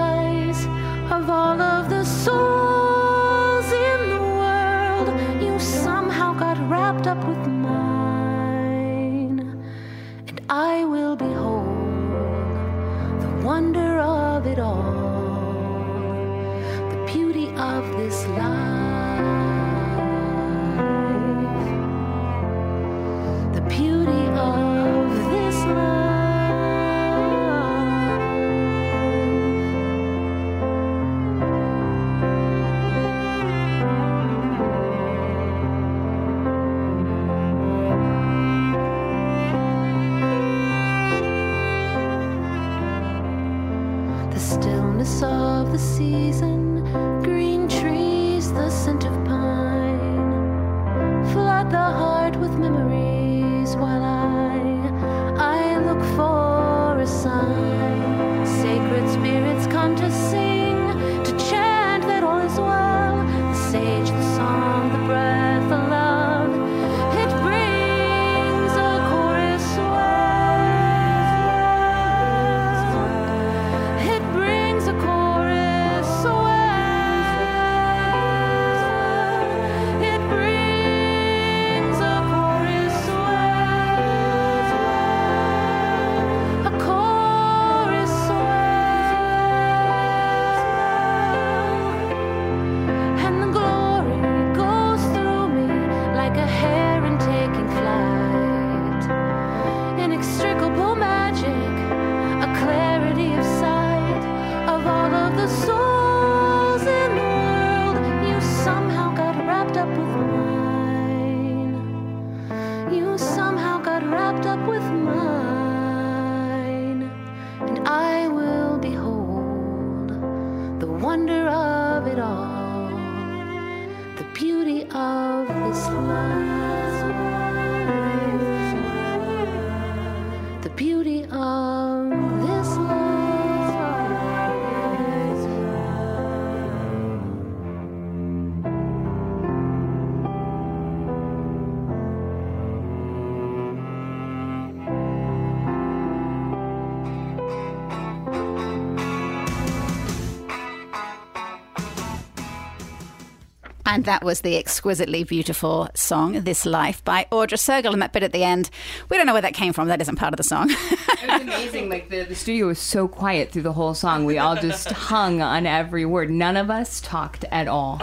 [153.98, 157.94] And that was the exquisitely beautiful song, This Life, by Audra Sergel.
[157.94, 158.70] And that bit at the end,
[159.10, 159.88] we don't know where that came from.
[159.88, 160.70] That isn't part of the song.
[160.70, 161.90] It was amazing.
[161.90, 164.26] Like the, the studio was so quiet through the whole song.
[164.26, 166.30] We all just hung on every word.
[166.30, 168.00] None of us talked at all.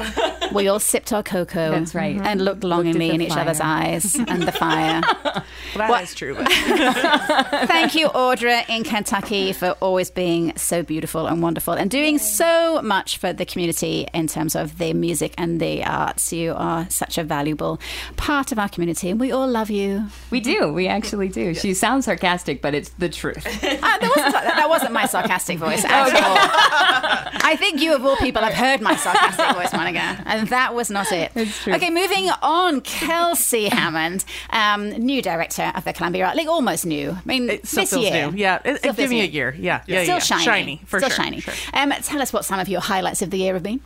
[0.52, 1.70] we all sipped our cocoa.
[1.70, 2.20] That's right.
[2.20, 5.00] And looked longingly at in the each other's eyes and the fire.
[5.76, 6.34] That What- is true.
[6.36, 6.48] But
[7.68, 12.80] Thank you, Audra, in Kentucky, for always being so beautiful and wonderful and doing so
[12.82, 16.32] much for the community in terms of their music and the arts.
[16.32, 17.80] You are such a valuable
[18.16, 20.06] part of our community, and we all love you.
[20.30, 20.72] We do.
[20.72, 21.54] We actually do.
[21.54, 23.46] She sounds sarcastic, but it's the truth.
[23.46, 26.36] Uh, that, wasn't, that wasn't my sarcastic voice at all.
[27.46, 30.90] I think you, of all people, have heard my sarcastic voice, Monica, and that was
[30.90, 31.30] not it.
[31.34, 31.74] It's true.
[31.74, 32.80] Okay, moving on.
[32.80, 37.10] Kelsey Hammond, um, new director of the Columbia Art League, almost new.
[37.10, 38.30] I mean, it still this year.
[38.30, 38.36] new.
[38.38, 39.54] Yeah, it, Still it, give me a year.
[39.58, 40.18] Yeah, yeah, Still yeah.
[40.20, 40.44] shiny.
[40.44, 41.24] shiny for Still sure.
[41.24, 41.40] shiny.
[41.40, 41.54] sure.
[41.72, 43.80] Um, tell us what some of your highlights of the year have been.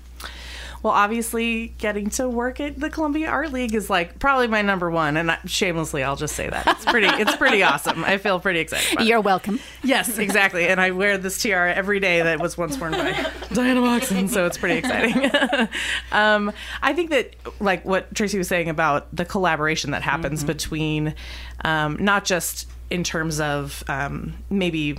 [0.83, 4.91] Well, obviously, getting to work at the Columbia Art League is like probably my number
[4.91, 7.09] one, and I, shamelessly, I'll just say that it's pretty.
[7.09, 8.05] it's pretty awesome.
[8.05, 9.07] I feel pretty excited.
[9.07, 9.61] You're welcome.
[9.83, 10.68] Yes, exactly.
[10.68, 14.47] And I wear this tiara every day that was once worn by Diana Moxon, so
[14.47, 15.31] it's pretty exciting.
[16.12, 16.53] um,
[16.83, 21.14] I think that, like what Tracy was saying about the collaboration that happens between
[21.64, 24.99] um, not just in terms of um, maybe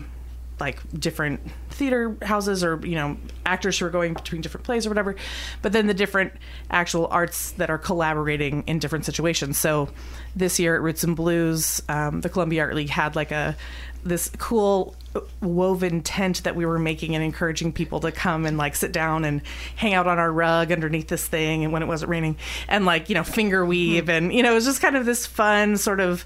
[0.59, 1.39] like different
[1.69, 5.15] theater houses or you know actors who are going between different plays or whatever
[5.61, 6.33] but then the different
[6.69, 9.57] actual arts that are collaborating in different situations.
[9.57, 9.89] So
[10.35, 13.55] this year at roots and blues um, the columbia art league had like a
[14.03, 14.95] this cool
[15.41, 19.25] woven tent that we were making and encouraging people to come and like sit down
[19.25, 19.41] and
[19.75, 22.37] hang out on our rug underneath this thing and when it wasn't raining
[22.67, 25.25] and like you know finger weave and you know it was just kind of this
[25.25, 26.23] fun sort of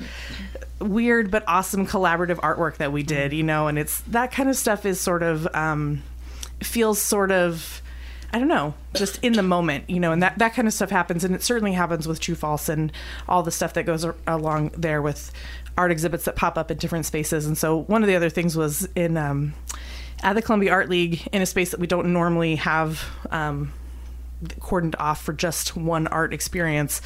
[0.79, 4.55] weird but awesome collaborative artwork that we did, you know, and it's that kind of
[4.55, 6.03] stuff is sort of um,
[6.61, 7.81] feels sort of
[8.33, 10.89] I don't know, just in the moment, you know, and that, that kind of stuff
[10.89, 11.23] happens.
[11.23, 12.91] And it certainly happens with True False and
[13.29, 15.31] all the stuff that goes a- along there with
[15.77, 17.45] art exhibits that pop up in different spaces.
[17.45, 19.53] And so one of the other things was in um,
[20.23, 23.71] at the Columbia Art League in a space that we don't normally have um,
[24.59, 27.01] cordoned off for just one art experience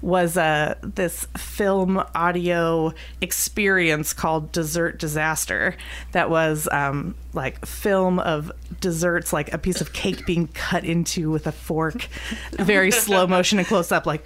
[0.00, 5.76] was uh, this film audio experience called Dessert Disaster
[6.12, 11.30] that was um, like film of desserts, like a piece of cake being cut into
[11.30, 12.08] with a fork,
[12.52, 14.24] very slow motion and close up, like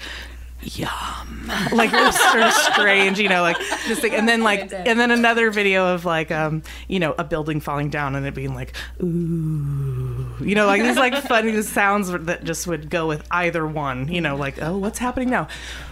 [0.62, 1.50] yum.
[1.72, 3.58] Like it was sort of strange you know like
[3.88, 4.14] this thing.
[4.14, 7.90] And then like and then another video of like um you know a building falling
[7.90, 12.66] down and it being like ooh you know like these like funny sounds that just
[12.66, 15.48] would go with either one you know like oh what's happening now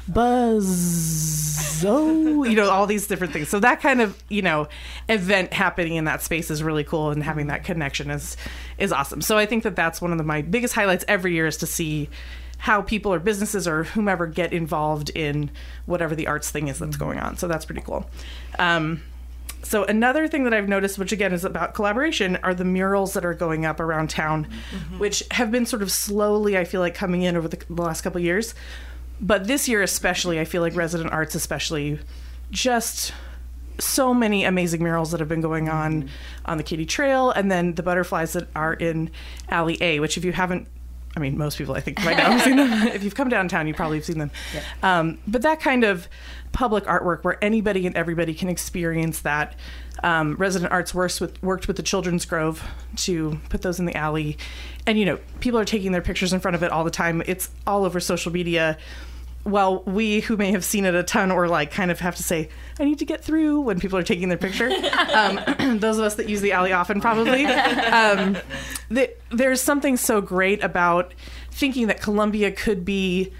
[0.08, 4.68] buzz oh you know all these different things so that kind of you know
[5.08, 8.36] event happening in that space is really cool and having that connection is
[8.78, 11.46] is awesome so i think that that's one of the, my biggest highlights every year
[11.46, 12.08] is to see
[12.60, 15.50] how people or businesses or whomever get involved in
[15.86, 17.38] whatever the arts thing is that's going on.
[17.38, 18.08] So that's pretty cool.
[18.58, 19.02] Um,
[19.62, 23.24] so another thing that I've noticed, which again is about collaboration, are the murals that
[23.24, 24.98] are going up around town, mm-hmm.
[24.98, 28.02] which have been sort of slowly, I feel like, coming in over the, the last
[28.02, 28.54] couple of years.
[29.20, 31.98] But this year, especially, I feel like resident arts, especially,
[32.50, 33.12] just
[33.78, 36.10] so many amazing murals that have been going on mm-hmm.
[36.46, 39.10] on the Katy Trail, and then the butterflies that are in
[39.48, 40.68] Alley A, which if you haven't.
[41.16, 42.70] I mean, most people I think right now have seen them.
[42.88, 44.30] if you've come downtown, you probably have seen them.
[44.82, 46.08] Um, but that kind of
[46.52, 49.54] public artwork where anybody and everybody can experience that.
[50.02, 53.96] Um, Resident Arts works with, worked with the Children's Grove to put those in the
[53.96, 54.38] alley.
[54.86, 57.22] And, you know, people are taking their pictures in front of it all the time.
[57.26, 58.78] It's all over social media
[59.44, 62.22] well, we who may have seen it a ton or like kind of have to
[62.22, 64.68] say, I need to get through when people are taking their picture.
[65.14, 65.40] um,
[65.78, 67.46] those of us that use the alley often probably.
[67.46, 68.36] Um,
[68.90, 71.14] the, there's something so great about
[71.50, 73.32] thinking that Columbia could be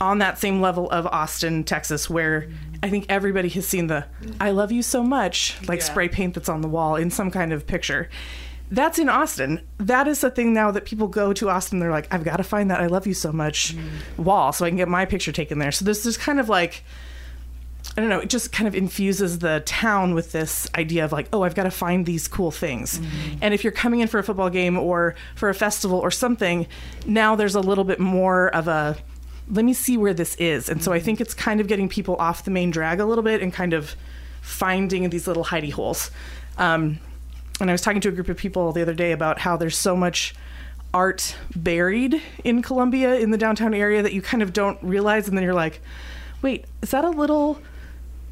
[0.00, 2.48] on that same level of Austin, Texas, where
[2.82, 4.04] I think everybody has seen the
[4.40, 5.84] I love you so much, like Yeah.
[5.86, 8.08] spray paint that's on the wall in some kind of picture.
[8.70, 9.60] That's in Austin.
[9.78, 11.78] That is the thing now that people go to Austin.
[11.78, 14.24] They're like, I've got to find that I love you so much mm.
[14.24, 15.72] wall so I can get my picture taken there.
[15.72, 16.84] So this is kind of like,
[17.96, 21.28] I don't know, it just kind of infuses the town with this idea of like,
[21.32, 22.98] oh, I've got to find these cool things.
[22.98, 23.38] Mm-hmm.
[23.42, 26.66] And if you're coming in for a football game or for a festival or something,
[27.06, 28.96] now there's a little bit more of a,
[29.50, 30.68] let me see where this is.
[30.68, 31.22] And so I think mm-hmm.
[31.22, 33.96] it's kind of getting people off the main drag a little bit and kind of
[34.42, 36.10] finding these little hidey holes.
[36.58, 37.00] Um,
[37.60, 39.76] and I was talking to a group of people the other day about how there's
[39.76, 40.34] so much
[40.94, 45.36] art buried in Columbia in the downtown area that you kind of don't realize, and
[45.36, 45.80] then you're like,
[46.42, 47.60] wait, is that a little?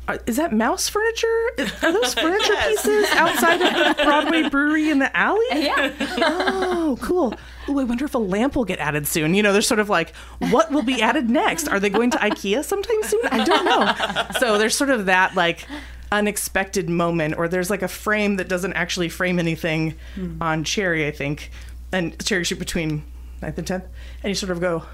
[0.09, 1.51] uh, Is that mouse furniture?
[1.83, 5.45] Are those furniture pieces outside of the Broadway Brewery in the alley?
[5.51, 5.93] Yeah.
[6.19, 7.35] Oh, cool.
[7.69, 9.35] Ooh, I wonder if a lamp will get added soon.
[9.35, 11.67] You know, there's sort of like, what will be added next?
[11.67, 13.27] Are they going to IKEA sometime soon?
[13.27, 14.39] I don't know.
[14.39, 15.67] So there's sort of that like
[16.13, 19.95] unexpected moment, or there's like a frame that doesn't actually frame anything
[20.41, 21.51] on Cherry, I think,
[21.93, 23.05] and Cherry Street between
[23.43, 23.85] 9th and 10th.
[24.23, 24.85] And you sort of go,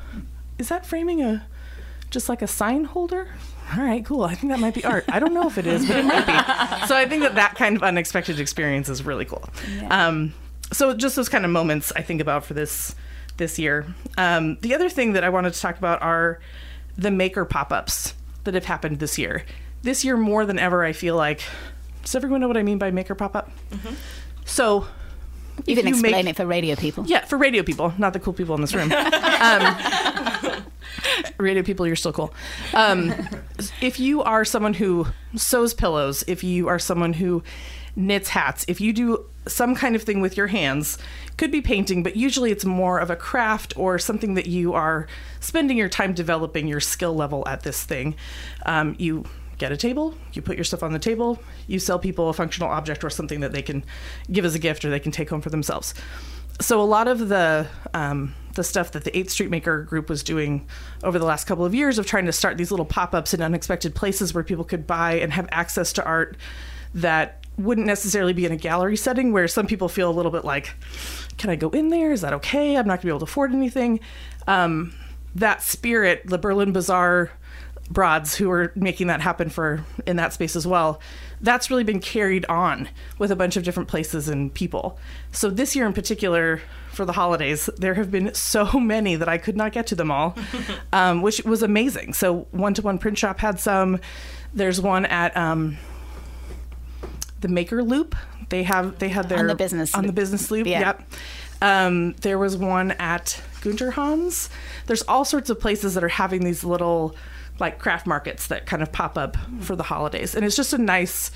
[0.59, 1.47] is that framing a
[2.11, 3.29] just like a sign holder?
[3.77, 4.25] All right, cool.
[4.25, 5.05] I think that might be art.
[5.09, 6.33] I don't know if it is, but it might be.
[6.87, 9.49] So I think that that kind of unexpected experience is really cool.
[9.89, 10.35] Um,
[10.73, 12.95] so just those kind of moments I think about for this
[13.39, 13.87] this year.
[14.19, 16.39] Um, the other thing that I wanted to talk about are
[16.99, 19.45] the maker pop-ups that have happened this year.
[19.83, 21.43] This year more than ever, I feel like.
[22.03, 23.51] Does everyone know what I mean by maker pop-up?
[24.45, 24.87] So
[25.67, 27.05] You can explain make- it for radio people.
[27.07, 28.93] yeah, for radio people, not the cool people in this room.
[29.41, 30.63] um,
[31.39, 32.33] radio people, you're still cool.
[32.75, 33.13] Um,
[33.81, 35.07] if you are someone who
[35.37, 37.43] sews pillows, if you are someone who
[37.97, 40.99] knits hats, if you do some kind of thing with your hands,
[41.37, 45.07] could be painting, but usually it's more of a craft or something that you are
[45.41, 48.15] spending your time developing your skill level at this thing.
[48.67, 49.25] Um, you
[49.63, 51.39] get a table, you put your stuff on the table,
[51.69, 53.85] you sell people a functional object or something that they can
[54.31, 55.95] give as a gift or they can take home for themselves.
[56.61, 60.25] So a lot of the um, the stuff that the Eighth Street Maker group was
[60.25, 60.67] doing
[61.05, 63.41] over the last couple of years of trying to start these little pop ups in
[63.41, 66.37] unexpected places where people could buy and have access to art
[66.93, 70.45] that wouldn't necessarily be in a gallery setting where some people feel a little bit
[70.45, 70.75] like,
[71.39, 72.11] can I go in there?
[72.11, 72.77] Is that okay?
[72.77, 74.01] I'm not gonna be able to afford anything.
[74.49, 74.93] Um,
[75.37, 77.31] that spirit, the Berlin Bazaar
[77.93, 81.01] broads who are making that happen for in that space as well
[81.41, 82.89] that's really been carried on
[83.19, 84.99] with a bunch of different places and people
[85.33, 86.61] so this year in particular
[86.93, 90.11] for the holidays there have been so many that i could not get to them
[90.11, 90.35] all
[90.93, 93.99] um, which was amazing so one-to-one print shop had some
[94.55, 95.77] there's one at um,
[97.41, 98.15] the maker loop
[98.49, 100.15] they have they had their On the business on the loop.
[100.17, 100.81] business loop Yeah.
[100.81, 101.03] yep
[101.61, 104.51] um, there was one at Gunter Hans.
[104.87, 107.15] There's all sorts of places that are having these little
[107.63, 110.35] like craft markets that kind of pop up for the holidays.
[110.35, 111.31] And it's just a nice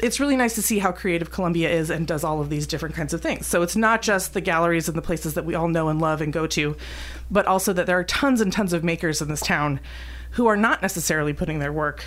[0.00, 2.94] it's really nice to see how creative Columbia is and does all of these different
[2.94, 3.46] kinds of things.
[3.46, 6.20] So it's not just the galleries and the places that we all know and love
[6.20, 6.76] and go to,
[7.30, 9.80] but also that there are tons and tons of makers in this town
[10.32, 12.04] who are not necessarily putting their work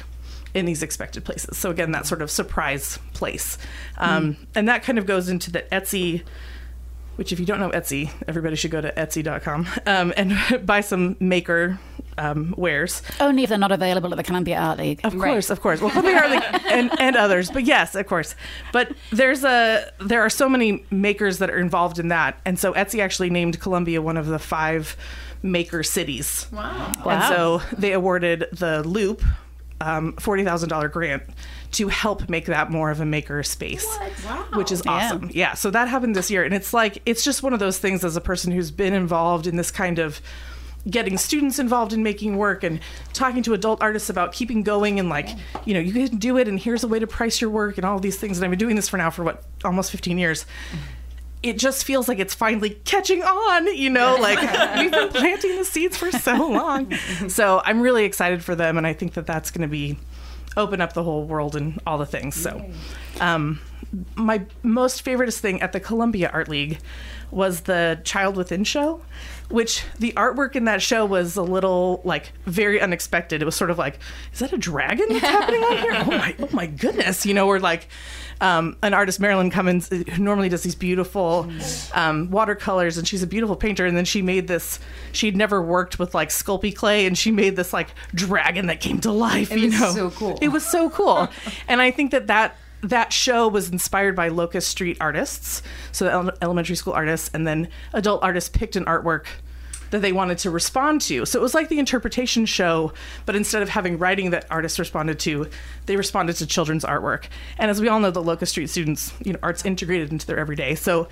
[0.54, 1.58] in these expected places.
[1.58, 3.58] So again, that sort of surprise place.
[3.98, 6.24] Um, And that kind of goes into the Etsy
[7.16, 10.34] which if you don't know Etsy, everybody should go to Etsy.com um, and
[10.66, 11.80] buy some maker
[12.18, 13.02] um, wares.
[13.20, 15.02] Only if they're not available at the Columbia Art League.
[15.04, 15.82] Of course, of course.
[15.82, 18.36] Well, Columbia Art League and, and others, but yes, of course.
[18.72, 22.74] But there's a there are so many makers that are involved in that, and so
[22.74, 24.96] Etsy actually named Columbia one of the five
[25.44, 26.48] maker cities.
[26.52, 26.92] Wow!
[27.06, 29.24] And so they awarded the Loop
[29.80, 31.24] um, forty thousand dollar grant
[31.72, 33.88] to help make that more of a maker space,
[34.54, 34.92] which is Yeah.
[34.92, 35.30] awesome.
[35.34, 35.54] Yeah.
[35.54, 38.16] So that happened this year, and it's like it's just one of those things as
[38.16, 40.22] a person who's been involved in this kind of
[40.90, 42.80] getting students involved in making work and
[43.14, 45.30] talking to adult artists about keeping going and like
[45.64, 47.86] you know you can do it and here's a way to price your work and
[47.86, 50.44] all these things and i've been doing this for now for what almost 15 years
[51.44, 54.40] it just feels like it's finally catching on you know like
[54.80, 56.92] we've been planting the seeds for so long
[57.28, 60.00] so i'm really excited for them and i think that that's going to be
[60.58, 62.36] open up the whole world and all the things.
[62.36, 62.70] So,
[63.20, 63.60] um,
[64.16, 66.80] my most favoriteest thing at the Columbia Art League
[67.30, 69.02] was the Child Within show,
[69.50, 73.42] which the artwork in that show was a little like very unexpected.
[73.42, 74.00] It was sort of like,
[74.34, 75.92] is that a dragon that's happening on here?
[76.02, 77.26] Oh my, oh my goodness!
[77.26, 77.88] You know, we're like.
[78.40, 81.48] Um, an artist, Marilyn Cummins, who normally does these beautiful
[81.94, 83.86] um, watercolors, and she's a beautiful painter.
[83.86, 84.80] And then she made this.
[85.12, 89.00] She'd never worked with like Sculpey clay, and she made this like dragon that came
[89.02, 89.52] to life.
[89.56, 90.40] you was know, so cool.
[90.42, 91.30] It was so cool,
[91.68, 95.62] and I think that that that show was inspired by Locust Street artists,
[95.92, 99.26] so ele- elementary school artists, and then adult artists picked an artwork
[99.92, 101.26] that they wanted to respond to.
[101.26, 102.94] So it was like the interpretation show,
[103.26, 105.50] but instead of having writing that artists responded to,
[105.86, 107.26] they responded to children's artwork.
[107.58, 110.40] And as we all know, the Locust Street students, you know, art's integrated into their
[110.40, 110.76] everyday.
[110.76, 111.10] So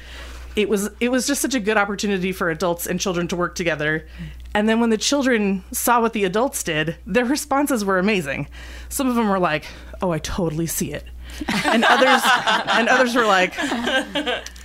[0.55, 3.53] it was it was just such a good opportunity for adults and children to work
[3.55, 4.07] together.
[4.53, 8.47] And then when the children saw what the adults did, their responses were amazing.
[8.87, 9.65] Some of them were like,
[10.01, 11.05] "Oh, I totally see it."
[11.65, 12.21] And others
[12.67, 13.53] and others were like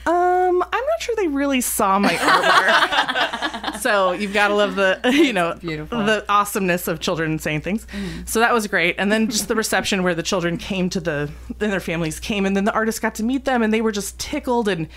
[0.06, 4.98] um i'm not sure they really saw my artwork so you've got to love the
[5.12, 6.04] you know beautiful.
[6.04, 7.86] the awesomeness of children saying things.
[8.24, 8.94] So that was great.
[8.98, 12.46] And then just the reception where the children came to the and their families came
[12.46, 14.88] and then the artists got to meet them and they were just tickled and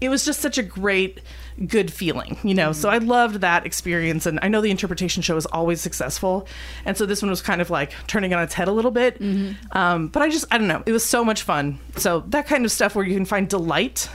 [0.00, 1.20] it was just such a great
[1.66, 2.72] good feeling you know?
[2.72, 6.46] So i loved that experience and i know the interpretation show is always successful
[6.84, 9.20] and so this one was kind of like turning on its head a little bit.
[9.72, 11.78] Um, but i just i don't know it was so much fun.
[11.96, 14.08] So that kind of stuff where you can find delight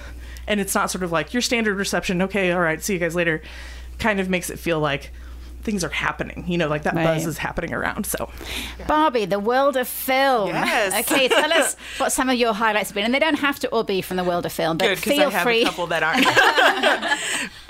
[0.50, 3.16] and it's not sort of like your standard reception okay all right see you guys
[3.16, 3.42] later
[4.00, 5.12] kind of makes it feel like
[5.62, 7.04] things are happening you know like that Right.
[7.04, 8.30] buzz is happening around so
[8.88, 10.50] Barbie, the world of film.
[10.50, 10.94] Yes.
[11.12, 13.06] Okay, tell us what some of your highlights have been.
[13.06, 15.14] And they don't have to all be from the world of film, but Good, because
[15.14, 15.62] feel I have free.
[15.62, 16.26] a couple that aren't.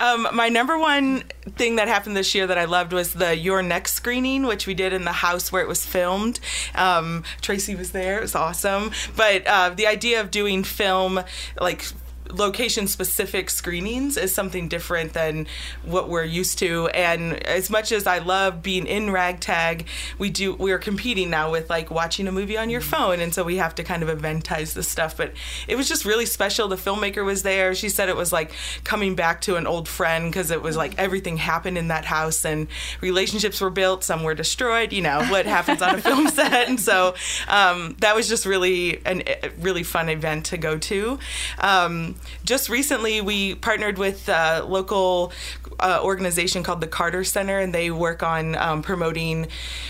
[0.00, 1.24] um, my number one
[1.56, 4.72] thing that happened this year that I loved was the Your Next screening, which we
[4.72, 6.40] did in the house where it was filmed.
[6.74, 8.92] Um, Tracy was there; it was awesome.
[9.16, 11.20] But uh, the idea of doing film,
[11.60, 11.84] like
[12.32, 15.46] location specific screenings is something different than
[15.84, 16.88] what we're used to.
[16.88, 19.86] And as much as i love being in ragtag
[20.18, 23.20] we do we are competing now with like watching a movie on your phone.
[23.20, 25.16] And so we have to kind of eventize the stuff.
[25.16, 25.32] But
[25.68, 26.68] it was just really special.
[26.68, 27.74] The filmmaker was there.
[27.74, 28.52] She said it was like
[28.84, 32.44] coming back to an old friend because it was like everything happened in that house
[32.44, 32.68] and
[33.00, 34.04] relationships were built.
[34.04, 34.92] Some were destroyed.
[34.92, 36.68] You know what happens on a film set?
[36.68, 37.14] And so
[37.48, 41.18] um, that was just really an, a really fun event to go to.
[41.58, 45.32] Um, just recently we partnered with a local
[45.80, 49.48] uh, organization called the Carter Center, and they work on um, promoting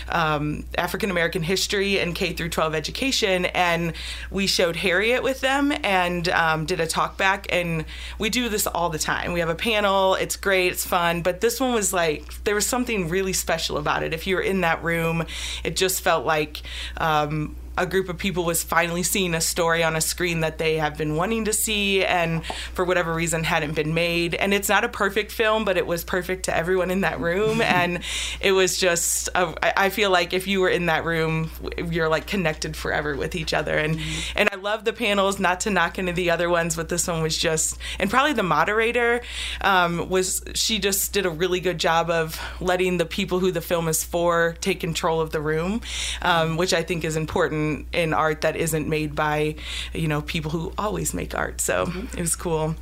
[0.09, 3.45] um, African American history and K through 12 education.
[3.45, 3.93] And
[4.29, 7.47] we showed Harriet with them and um, did a talk back.
[7.49, 7.85] And
[8.17, 9.33] we do this all the time.
[9.33, 10.15] We have a panel.
[10.15, 10.71] It's great.
[10.71, 11.21] It's fun.
[11.21, 14.13] But this one was like there was something really special about it.
[14.13, 15.25] If you were in that room,
[15.63, 16.61] it just felt like.
[16.97, 20.77] Um, a group of people was finally seeing a story on a screen that they
[20.77, 22.43] have been wanting to see and
[22.73, 24.35] for whatever reason hadn't been made.
[24.35, 27.61] And it's not a perfect film but it was perfect to everyone in that room.
[27.71, 28.01] And
[28.41, 31.49] it was just a, I- feel like if you were in that room
[31.89, 33.77] you're like connected forever with each other.
[33.77, 33.99] And
[34.35, 37.21] and I love the panels not to knock into the other ones but this one
[37.21, 39.21] was just and probably the moderator
[39.61, 43.61] um, was she just did a really good job of letting the people who the
[43.61, 45.81] film is for take control of the room
[46.21, 47.60] um, which I think is important
[47.93, 49.55] in art that isn't made by
[49.93, 52.75] you know people who always make art so it was cool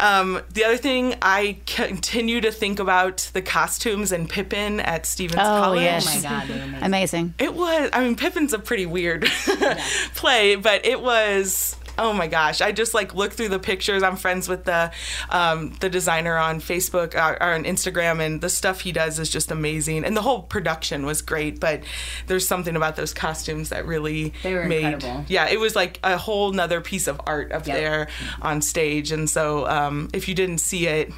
[0.00, 5.40] um, the other thing I continue to think about the costumes and Pippin at Stephens
[5.42, 6.06] Oh, College yes.
[6.06, 6.82] Oh my god, amazing.
[6.82, 7.34] Amazing.
[7.38, 7.90] it was.
[7.92, 9.24] I mean, Pippin's a pretty weird
[10.14, 11.76] play, but it was.
[11.98, 12.60] Oh my gosh!
[12.60, 14.02] I just like look through the pictures.
[14.02, 14.90] I'm friends with the
[15.30, 19.30] um, the designer on Facebook uh, or on Instagram, and the stuff he does is
[19.30, 20.04] just amazing.
[20.04, 21.58] And the whole production was great.
[21.60, 21.82] But
[22.26, 24.84] there's something about those costumes that really They were made.
[24.84, 25.24] incredible.
[25.28, 27.76] Yeah, it was like a whole nother piece of art up Yep.
[27.76, 28.08] there
[28.42, 29.12] on stage.
[29.12, 31.12] And so, um, if you didn't see it,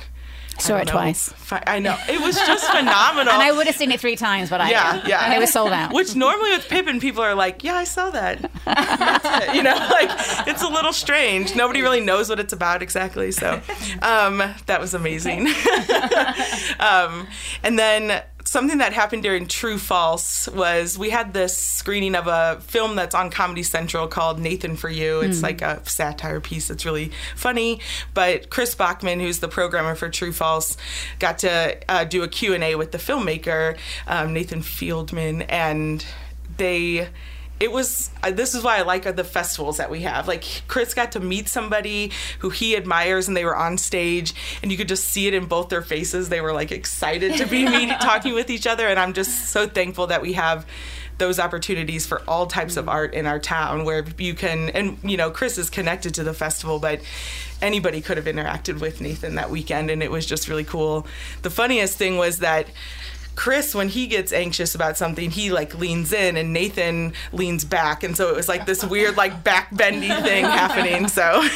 [0.58, 0.92] Saw it know.
[0.92, 1.28] twice.
[1.36, 3.32] Fi- I know it was just phenomenal.
[3.32, 5.34] And I would have seen it three times, but I Yeah, yeah.
[5.34, 5.92] it was sold out.
[5.92, 9.54] Which normally with Pippin, people are like, "Yeah, I saw that." That's it.
[9.54, 10.10] You know, like
[10.48, 11.54] it's a little strange.
[11.54, 13.30] Nobody really knows what it's about exactly.
[13.32, 13.60] So
[14.02, 15.46] um, that was amazing.
[16.80, 17.26] um,
[17.62, 22.60] and then something that happened during True False was we had this screening of a
[22.62, 25.20] film that's on Comedy Central called Nathan for You.
[25.20, 26.70] It's like a satire piece.
[26.70, 27.80] It's really funny.
[28.14, 30.78] But Chris Boeckmann, who's the programmer for True False,
[31.18, 33.76] got to uh, do a Q&A with the filmmaker,
[34.06, 36.06] um, Nathan Fielder, and
[36.56, 37.08] they
[37.60, 40.28] it was uh, this is why I like the festivals that we have.
[40.28, 44.70] Like Chris got to meet somebody who he admires, and they were on stage, and
[44.70, 46.28] you could just see it in both their faces.
[46.28, 49.66] They were like excited to be meeting, talking with each other, and I'm just so
[49.66, 50.66] thankful that we have
[51.18, 55.16] those opportunities for all types of art in our town where you can and you
[55.16, 57.00] know Chris is connected to the festival but
[57.60, 61.08] anybody could have interacted with Nathan that weekend and it was just really cool.
[61.42, 62.68] The funniest thing was that
[63.38, 68.02] Chris, when he gets anxious about something, he like leans in and Nathan leans back.
[68.02, 71.06] And so it was like this weird, like back bendy thing happening.
[71.06, 71.46] So,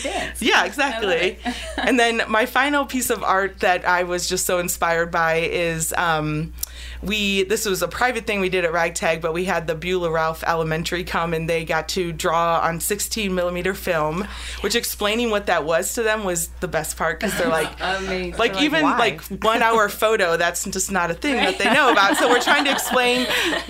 [0.40, 1.38] yeah, exactly.
[1.76, 5.92] and then my final piece of art that I was just so inspired by is
[5.98, 6.54] um,
[7.02, 10.10] we this was a private thing we did at Ragtag, but we had the Beulah
[10.10, 14.26] Ralph Elementary come and they got to draw on 16 millimeter film,
[14.60, 18.36] which explaining what that was to them was the best part because they're like, Amazing.
[18.38, 18.98] like They're even why?
[18.98, 22.16] like one hour photo that's just not a thing that they know about.
[22.16, 23.26] So we're trying to explain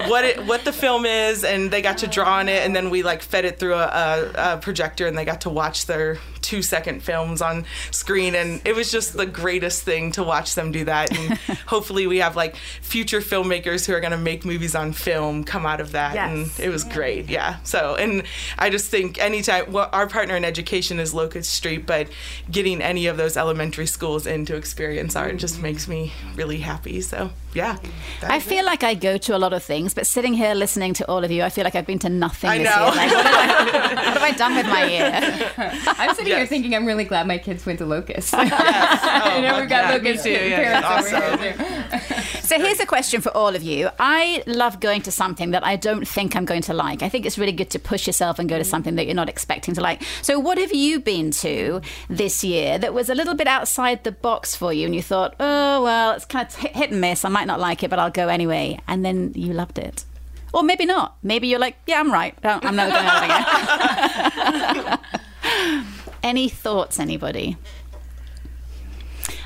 [0.08, 2.90] what it what the film is, and they got to draw on it, and then
[2.90, 6.18] we like fed it through a, a, a projector, and they got to watch their
[6.42, 10.70] two second films on screen, and it was just the greatest thing to watch them
[10.72, 11.16] do that.
[11.16, 15.44] And hopefully, we have like future filmmakers who are going to make movies on film
[15.44, 16.30] come out of that, Yes.
[16.30, 17.28] and it was great.
[17.28, 17.56] Yeah.
[17.62, 18.22] So, and
[18.58, 22.08] I just think anytime well, our partner in education is Locust Street, but
[22.50, 25.62] getting any of those elementary schools in to experience art just mm-hmm.
[25.62, 27.00] makes me really happy.
[27.00, 27.78] So, yeah.
[28.22, 30.92] I is feel like I go to a lot of things, but sitting here listening
[30.94, 32.84] to all of you, I feel like I've been to nothing I this know.
[32.86, 32.94] year.
[32.94, 35.50] Like, what, have I, what have I done with my year?
[35.98, 38.34] I'm sitting here thinking I'm really glad my kids went to Locust.
[39.16, 41.38] Oh, you know, we've got yeah, Locust too, yeah, parents awesome.
[41.38, 42.40] here.
[42.42, 43.88] So here's a question for all of you.
[43.98, 47.02] I love going to something that I don't think I'm going to like.
[47.02, 48.66] I think it's really good to push yourself and go to mm.
[48.66, 50.02] something that you're not expecting to like.
[50.22, 54.12] So what have you been to this year that was a little bit outside the
[54.12, 57.24] box for you and you thought, oh, well, it's kind of hit and miss.
[57.24, 58.78] I might not like it, but I'll go anyway.
[58.88, 60.04] And then you loved it.
[60.52, 61.16] Or maybe not.
[61.22, 62.34] Maybe you're like, yeah, I'm right.
[62.42, 63.24] I'm never going out
[64.74, 64.98] again.
[66.22, 67.56] Any thoughts, anybody?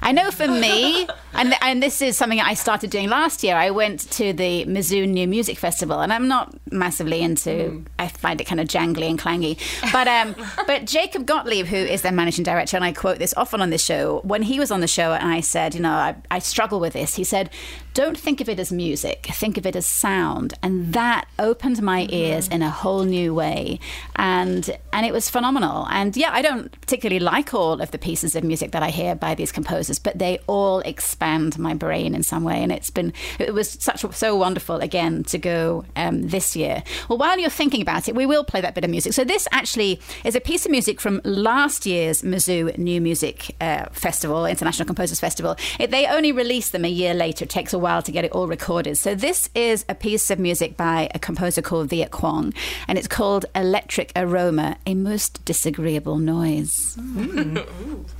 [0.03, 3.57] I know for me, and and this is something I started doing last year.
[3.57, 7.85] I went to the Mizzou New Music Festival, and I'm not massively into.
[7.99, 9.59] I find it kind of jangly and clangy,
[9.93, 10.35] but um,
[10.67, 13.85] but Jacob Gottlieb, who is their managing director, and I quote this often on this
[13.85, 14.21] show.
[14.25, 16.95] When he was on the show, and I said, you know, I, I struggle with
[16.95, 17.15] this.
[17.15, 17.51] He said,
[17.95, 19.28] "Don't think of it as music.
[19.32, 23.78] Think of it as sound," and that opened my ears in a whole new way,
[24.16, 25.86] and and it was phenomenal.
[25.91, 29.14] And yeah, I don't particularly like all of the pieces of music that I hear
[29.14, 32.62] by these composers, but they all expand my brain in some way.
[32.62, 36.82] And it's been it was such so wonderful again to go um, this year.
[37.09, 39.12] Well, while you're thinking about it, we will play that bit of music.
[39.12, 43.86] So this actually is a piece of music from last year's Mizzou New Music uh,
[43.93, 45.57] Festival, International Composers Festival.
[45.78, 47.45] It, they only released them a year later.
[47.45, 48.97] It takes a while to get it all recorded.
[48.97, 52.55] So this is a piece of music by a composer called Viet Cuong,
[52.87, 56.97] and it's called Electric Aroma, a most disagreeable noise.
[56.99, 57.66] Mm.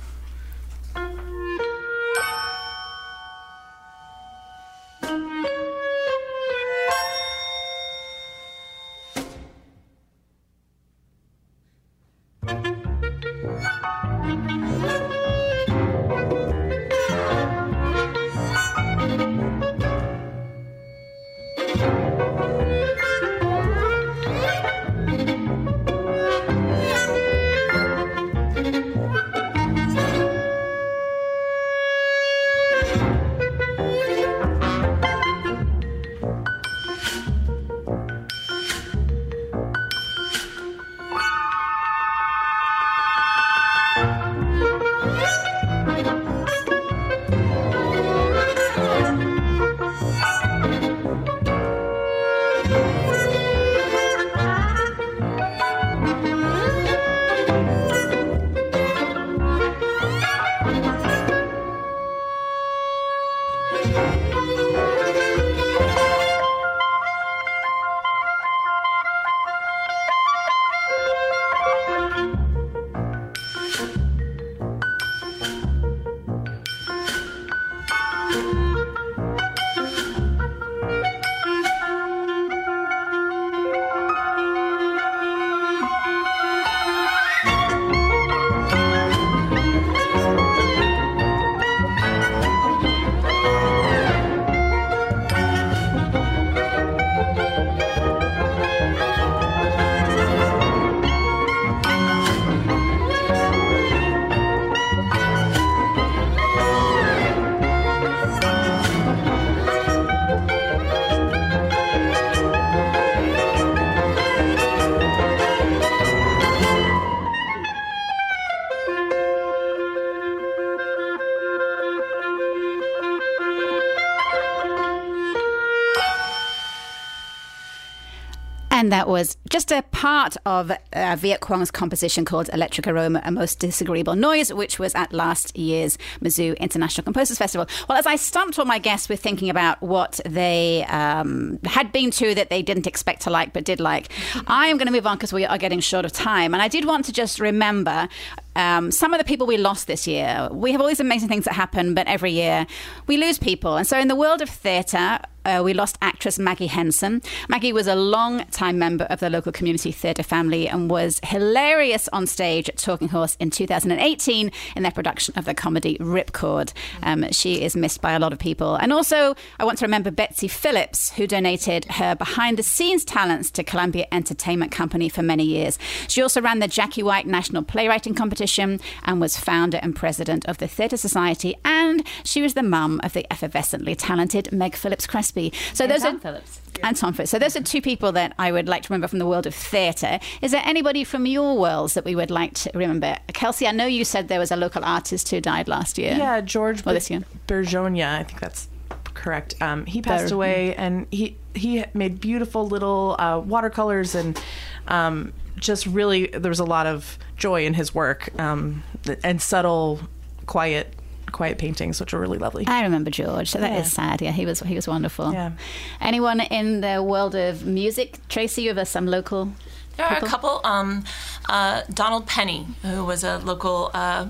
[128.91, 133.31] And that was just a part of uh, Viet Cuong's composition called Electric Aroma, A
[133.31, 137.69] Most Disagreeable Noise, which was at last year's Mizzou International Composers Festival.
[137.87, 142.11] Well, as I stumped all my guests with thinking about what they um, had been
[142.11, 144.09] to that they didn't expect to like but did like,
[144.47, 146.53] I am going to move on because we are getting short of time.
[146.53, 148.09] And I did want to just remember
[148.55, 150.49] um, some of the people we lost this year.
[150.51, 152.67] We have all these amazing things that happen, but every year
[153.07, 153.77] we lose people.
[153.77, 157.19] And so, in the world of theatre, uh, we lost actress Maggie Henson.
[157.49, 162.07] Maggie was a long time member of the local community theatre family and was hilarious
[162.09, 166.73] on stage at Talking Horse in 2018 in their production of the comedy Ripcord.
[167.01, 168.75] Um, she is missed by a lot of people.
[168.75, 173.49] And also, I want to remember Betsy Phillips, who donated her behind the scenes talents
[173.51, 175.79] to Columbia Entertainment Company for many years.
[176.07, 180.57] She also ran the Jackie White National Playwriting Competition and was founder and president of
[180.57, 181.55] the Theatre Society.
[181.63, 185.53] And she was the mum of the effervescently talented Meg Phillips Crespi.
[185.73, 186.61] So And those Tom are Phillips.
[186.83, 187.31] and Tom Phillips.
[187.31, 189.53] So those are two people that I would like to remember from the world of
[189.55, 190.19] theatre.
[190.41, 193.17] Is there anybody from your worlds that we would like to remember?
[193.33, 196.15] Kelsey, I know you said there was a local artist who died last year.
[196.17, 197.21] Yeah, George Well, this year.
[197.47, 198.67] Berjonia, I think that's
[199.13, 199.55] correct.
[199.61, 204.41] Um, he passed Ber- away, and he he made beautiful little uh, watercolors and
[204.87, 208.83] um, just really there was a lot of joy in his work um,
[209.23, 209.99] and subtle,
[210.45, 210.93] quiet,
[211.31, 212.65] quiet paintings, which were really lovely.
[212.67, 214.09] I remember George, so that is Yeah.
[214.09, 214.21] sad.
[214.21, 215.33] Yeah, he was he was wonderful.
[215.33, 215.51] Yeah.
[215.99, 218.17] Anyone in the world of music?
[218.29, 219.51] Tracy, you have some local.
[219.97, 220.61] There are a couple.
[220.63, 221.03] Um,
[221.49, 223.91] uh, Donald Penny, who was a local.
[223.93, 224.27] Uh,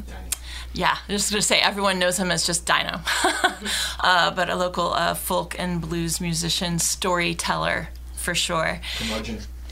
[0.74, 3.02] yeah, I'm just going to say everyone knows him as just Dino,
[4.00, 8.80] uh, but a local uh, folk and blues musician, storyteller for sure.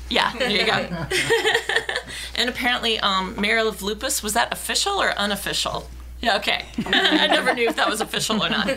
[0.10, 0.74] Yeah, there you go.
[2.36, 5.90] and apparently, um, Mayor of Lupus was that official or unofficial?
[6.22, 6.66] Yeah, okay.
[6.86, 8.70] I never knew if that was official or not.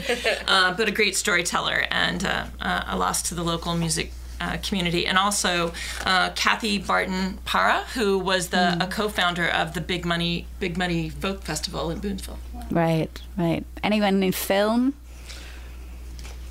[0.47, 4.13] Uh, but a great storyteller and uh, uh, a loss to the local music
[4.43, 5.07] uh, community.
[5.07, 5.73] And also
[6.05, 11.09] uh, Cathy Barton Para, who was the a co-founder of the Big Muddy Big Muddy
[11.09, 12.39] Folk Festival in Boonville.
[12.71, 13.65] Right, right.
[13.83, 14.95] Anyone in film?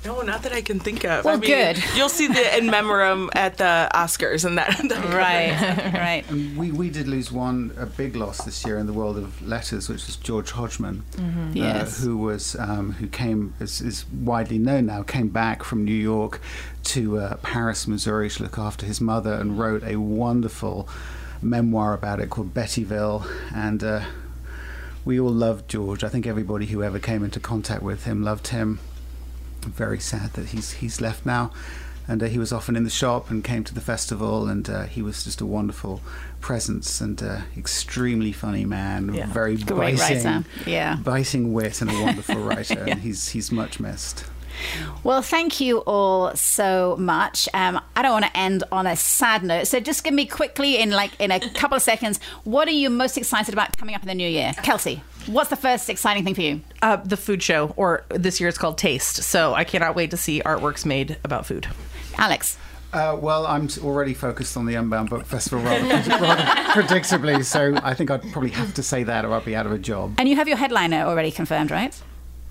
[0.04, 1.24] No, not that I can think of.
[1.24, 1.84] Well, I mean, good.
[1.96, 4.72] You'll see the in memorandum at the Oscars and that.
[5.12, 6.24] Right, right.
[6.56, 9.88] We, we did lose one, a big loss this year in the world of letters,
[9.88, 11.22] which was George Hodgman, uh,
[11.54, 12.02] Yes.
[12.02, 15.02] who was um, who came is, is widely known now.
[15.04, 16.40] Came back from New York
[16.84, 20.88] to uh, Paris, Missouri, to look after his mother, and wrote a wonderful
[21.40, 23.26] memoir about it called Bettyville.
[23.54, 24.02] And uh,
[25.04, 26.04] we all loved George.
[26.04, 28.78] I think everybody who ever came into contact with him loved him.
[29.60, 31.52] Very sad that he's he's left now.
[32.08, 34.82] And uh, he was often in the shop and came to the festival, and uh,
[34.84, 36.00] he was just a wonderful
[36.40, 39.14] presence and uh, extremely funny man.
[39.14, 39.26] Yeah.
[39.26, 40.44] Very Great biting, writer.
[40.66, 40.96] Yeah.
[40.96, 42.84] biting wit, and a wonderful writer.
[42.88, 44.24] And he's he's much missed.
[45.04, 47.48] Well, thank you all so much.
[47.54, 50.78] Um, I don't want to end on a sad note, so just give me quickly
[50.78, 52.20] in like in a couple of seconds.
[52.44, 55.02] What are you most excited about coming up in the new year, Kelsey?
[55.26, 56.60] What's the first exciting thing for you?
[56.82, 59.22] Uh, the food show, or this year it's called Taste.
[59.22, 61.68] So I cannot wait to see artworks made about food.
[62.18, 62.58] Alex.
[62.92, 65.86] Uh, well, I'm already focused on the Unbound Book Festival rather,
[66.20, 66.42] rather
[66.72, 69.72] predictably, so I think I'd probably have to say that or I'd be out of
[69.72, 70.14] a job.
[70.18, 71.98] And you have your headliner already confirmed, right?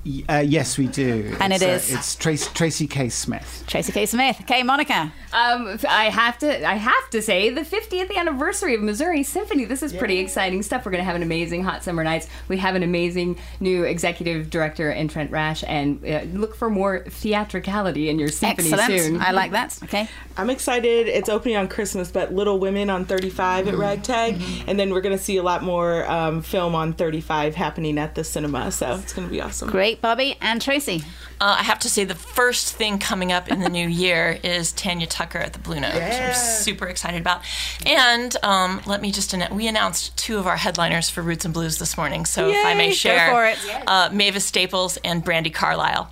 [0.06, 1.36] Y- Uh, yes, we do.
[1.40, 3.10] And it's, it uh, it's Tracy, Tracy K.
[3.10, 3.64] Smith.
[3.68, 4.06] Tracy K.
[4.06, 4.38] Smith.
[4.42, 5.14] Okay, Monica.
[5.34, 9.66] Um, I have to, I have to say, the 50th anniversary of Missouri Symphony.
[9.66, 10.86] This is pretty exciting stuff.
[10.86, 12.28] We're going to have an amazing hot summer nights.
[12.48, 17.04] We have an amazing new executive director in Trent Rash, and uh, look for more
[17.08, 19.02] theatricality in your symphony Excellent.
[19.02, 19.22] soon.
[19.22, 19.78] I like that.
[19.84, 20.08] Okay.
[20.38, 21.08] I'm excited.
[21.08, 23.68] It's opening on Christmas, but Little Women on 35 Mm-hmm.
[23.76, 27.56] at Ragtag, and then we're going to see a lot more um, film on 35
[27.56, 28.72] happening at the cinema.
[28.72, 29.70] So it's going to be awesome.
[29.70, 31.04] Great, Barbie and Tracy.
[31.42, 34.72] Uh, I have to say, the first thing coming up in the new year is
[34.72, 37.42] Tanya Tucker at the Blue Note, which I'm super excited about.
[37.84, 41.54] And um, let me just announce, we announced two of our headliners for Roots and
[41.54, 42.26] Blues this morning.
[42.26, 43.58] So if I may share, for it.
[43.88, 46.12] Uh, Mavis Staples and Brandi Carlile.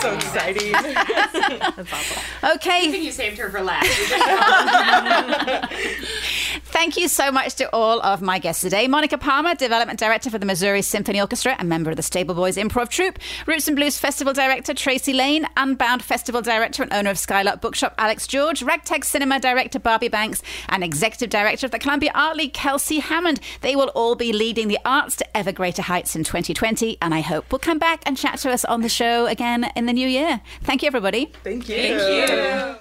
[0.00, 0.74] So exciting.
[2.44, 2.96] Okay.
[2.98, 3.88] you saved her for last.
[6.66, 8.86] Thank you so much to all of my guests today.
[8.86, 12.56] Monica Palmer, Development Director for the Missouri Symphony Orchestra and member of the Stable Boys
[12.56, 13.18] Improv Troupe.
[13.46, 15.46] Roots and Blues Festival Director Tracy Lane.
[15.58, 18.62] Unbound Festival Director and owner of Skylark Bookshop Alex George.
[18.62, 20.40] Ragtag Cinema Director Barbie Banks.
[20.70, 23.38] And Executive Director of the Columbia Art League Kelsey Hammond.
[23.60, 26.96] They will all be leading the arts to ever greater heights in 2020.
[27.02, 29.84] And I hope will come back and chat to us on the show again in
[29.84, 30.40] the new year.
[30.62, 31.26] Thank you, everybody.
[31.42, 31.98] Thank you.
[31.98, 32.76] Thank you.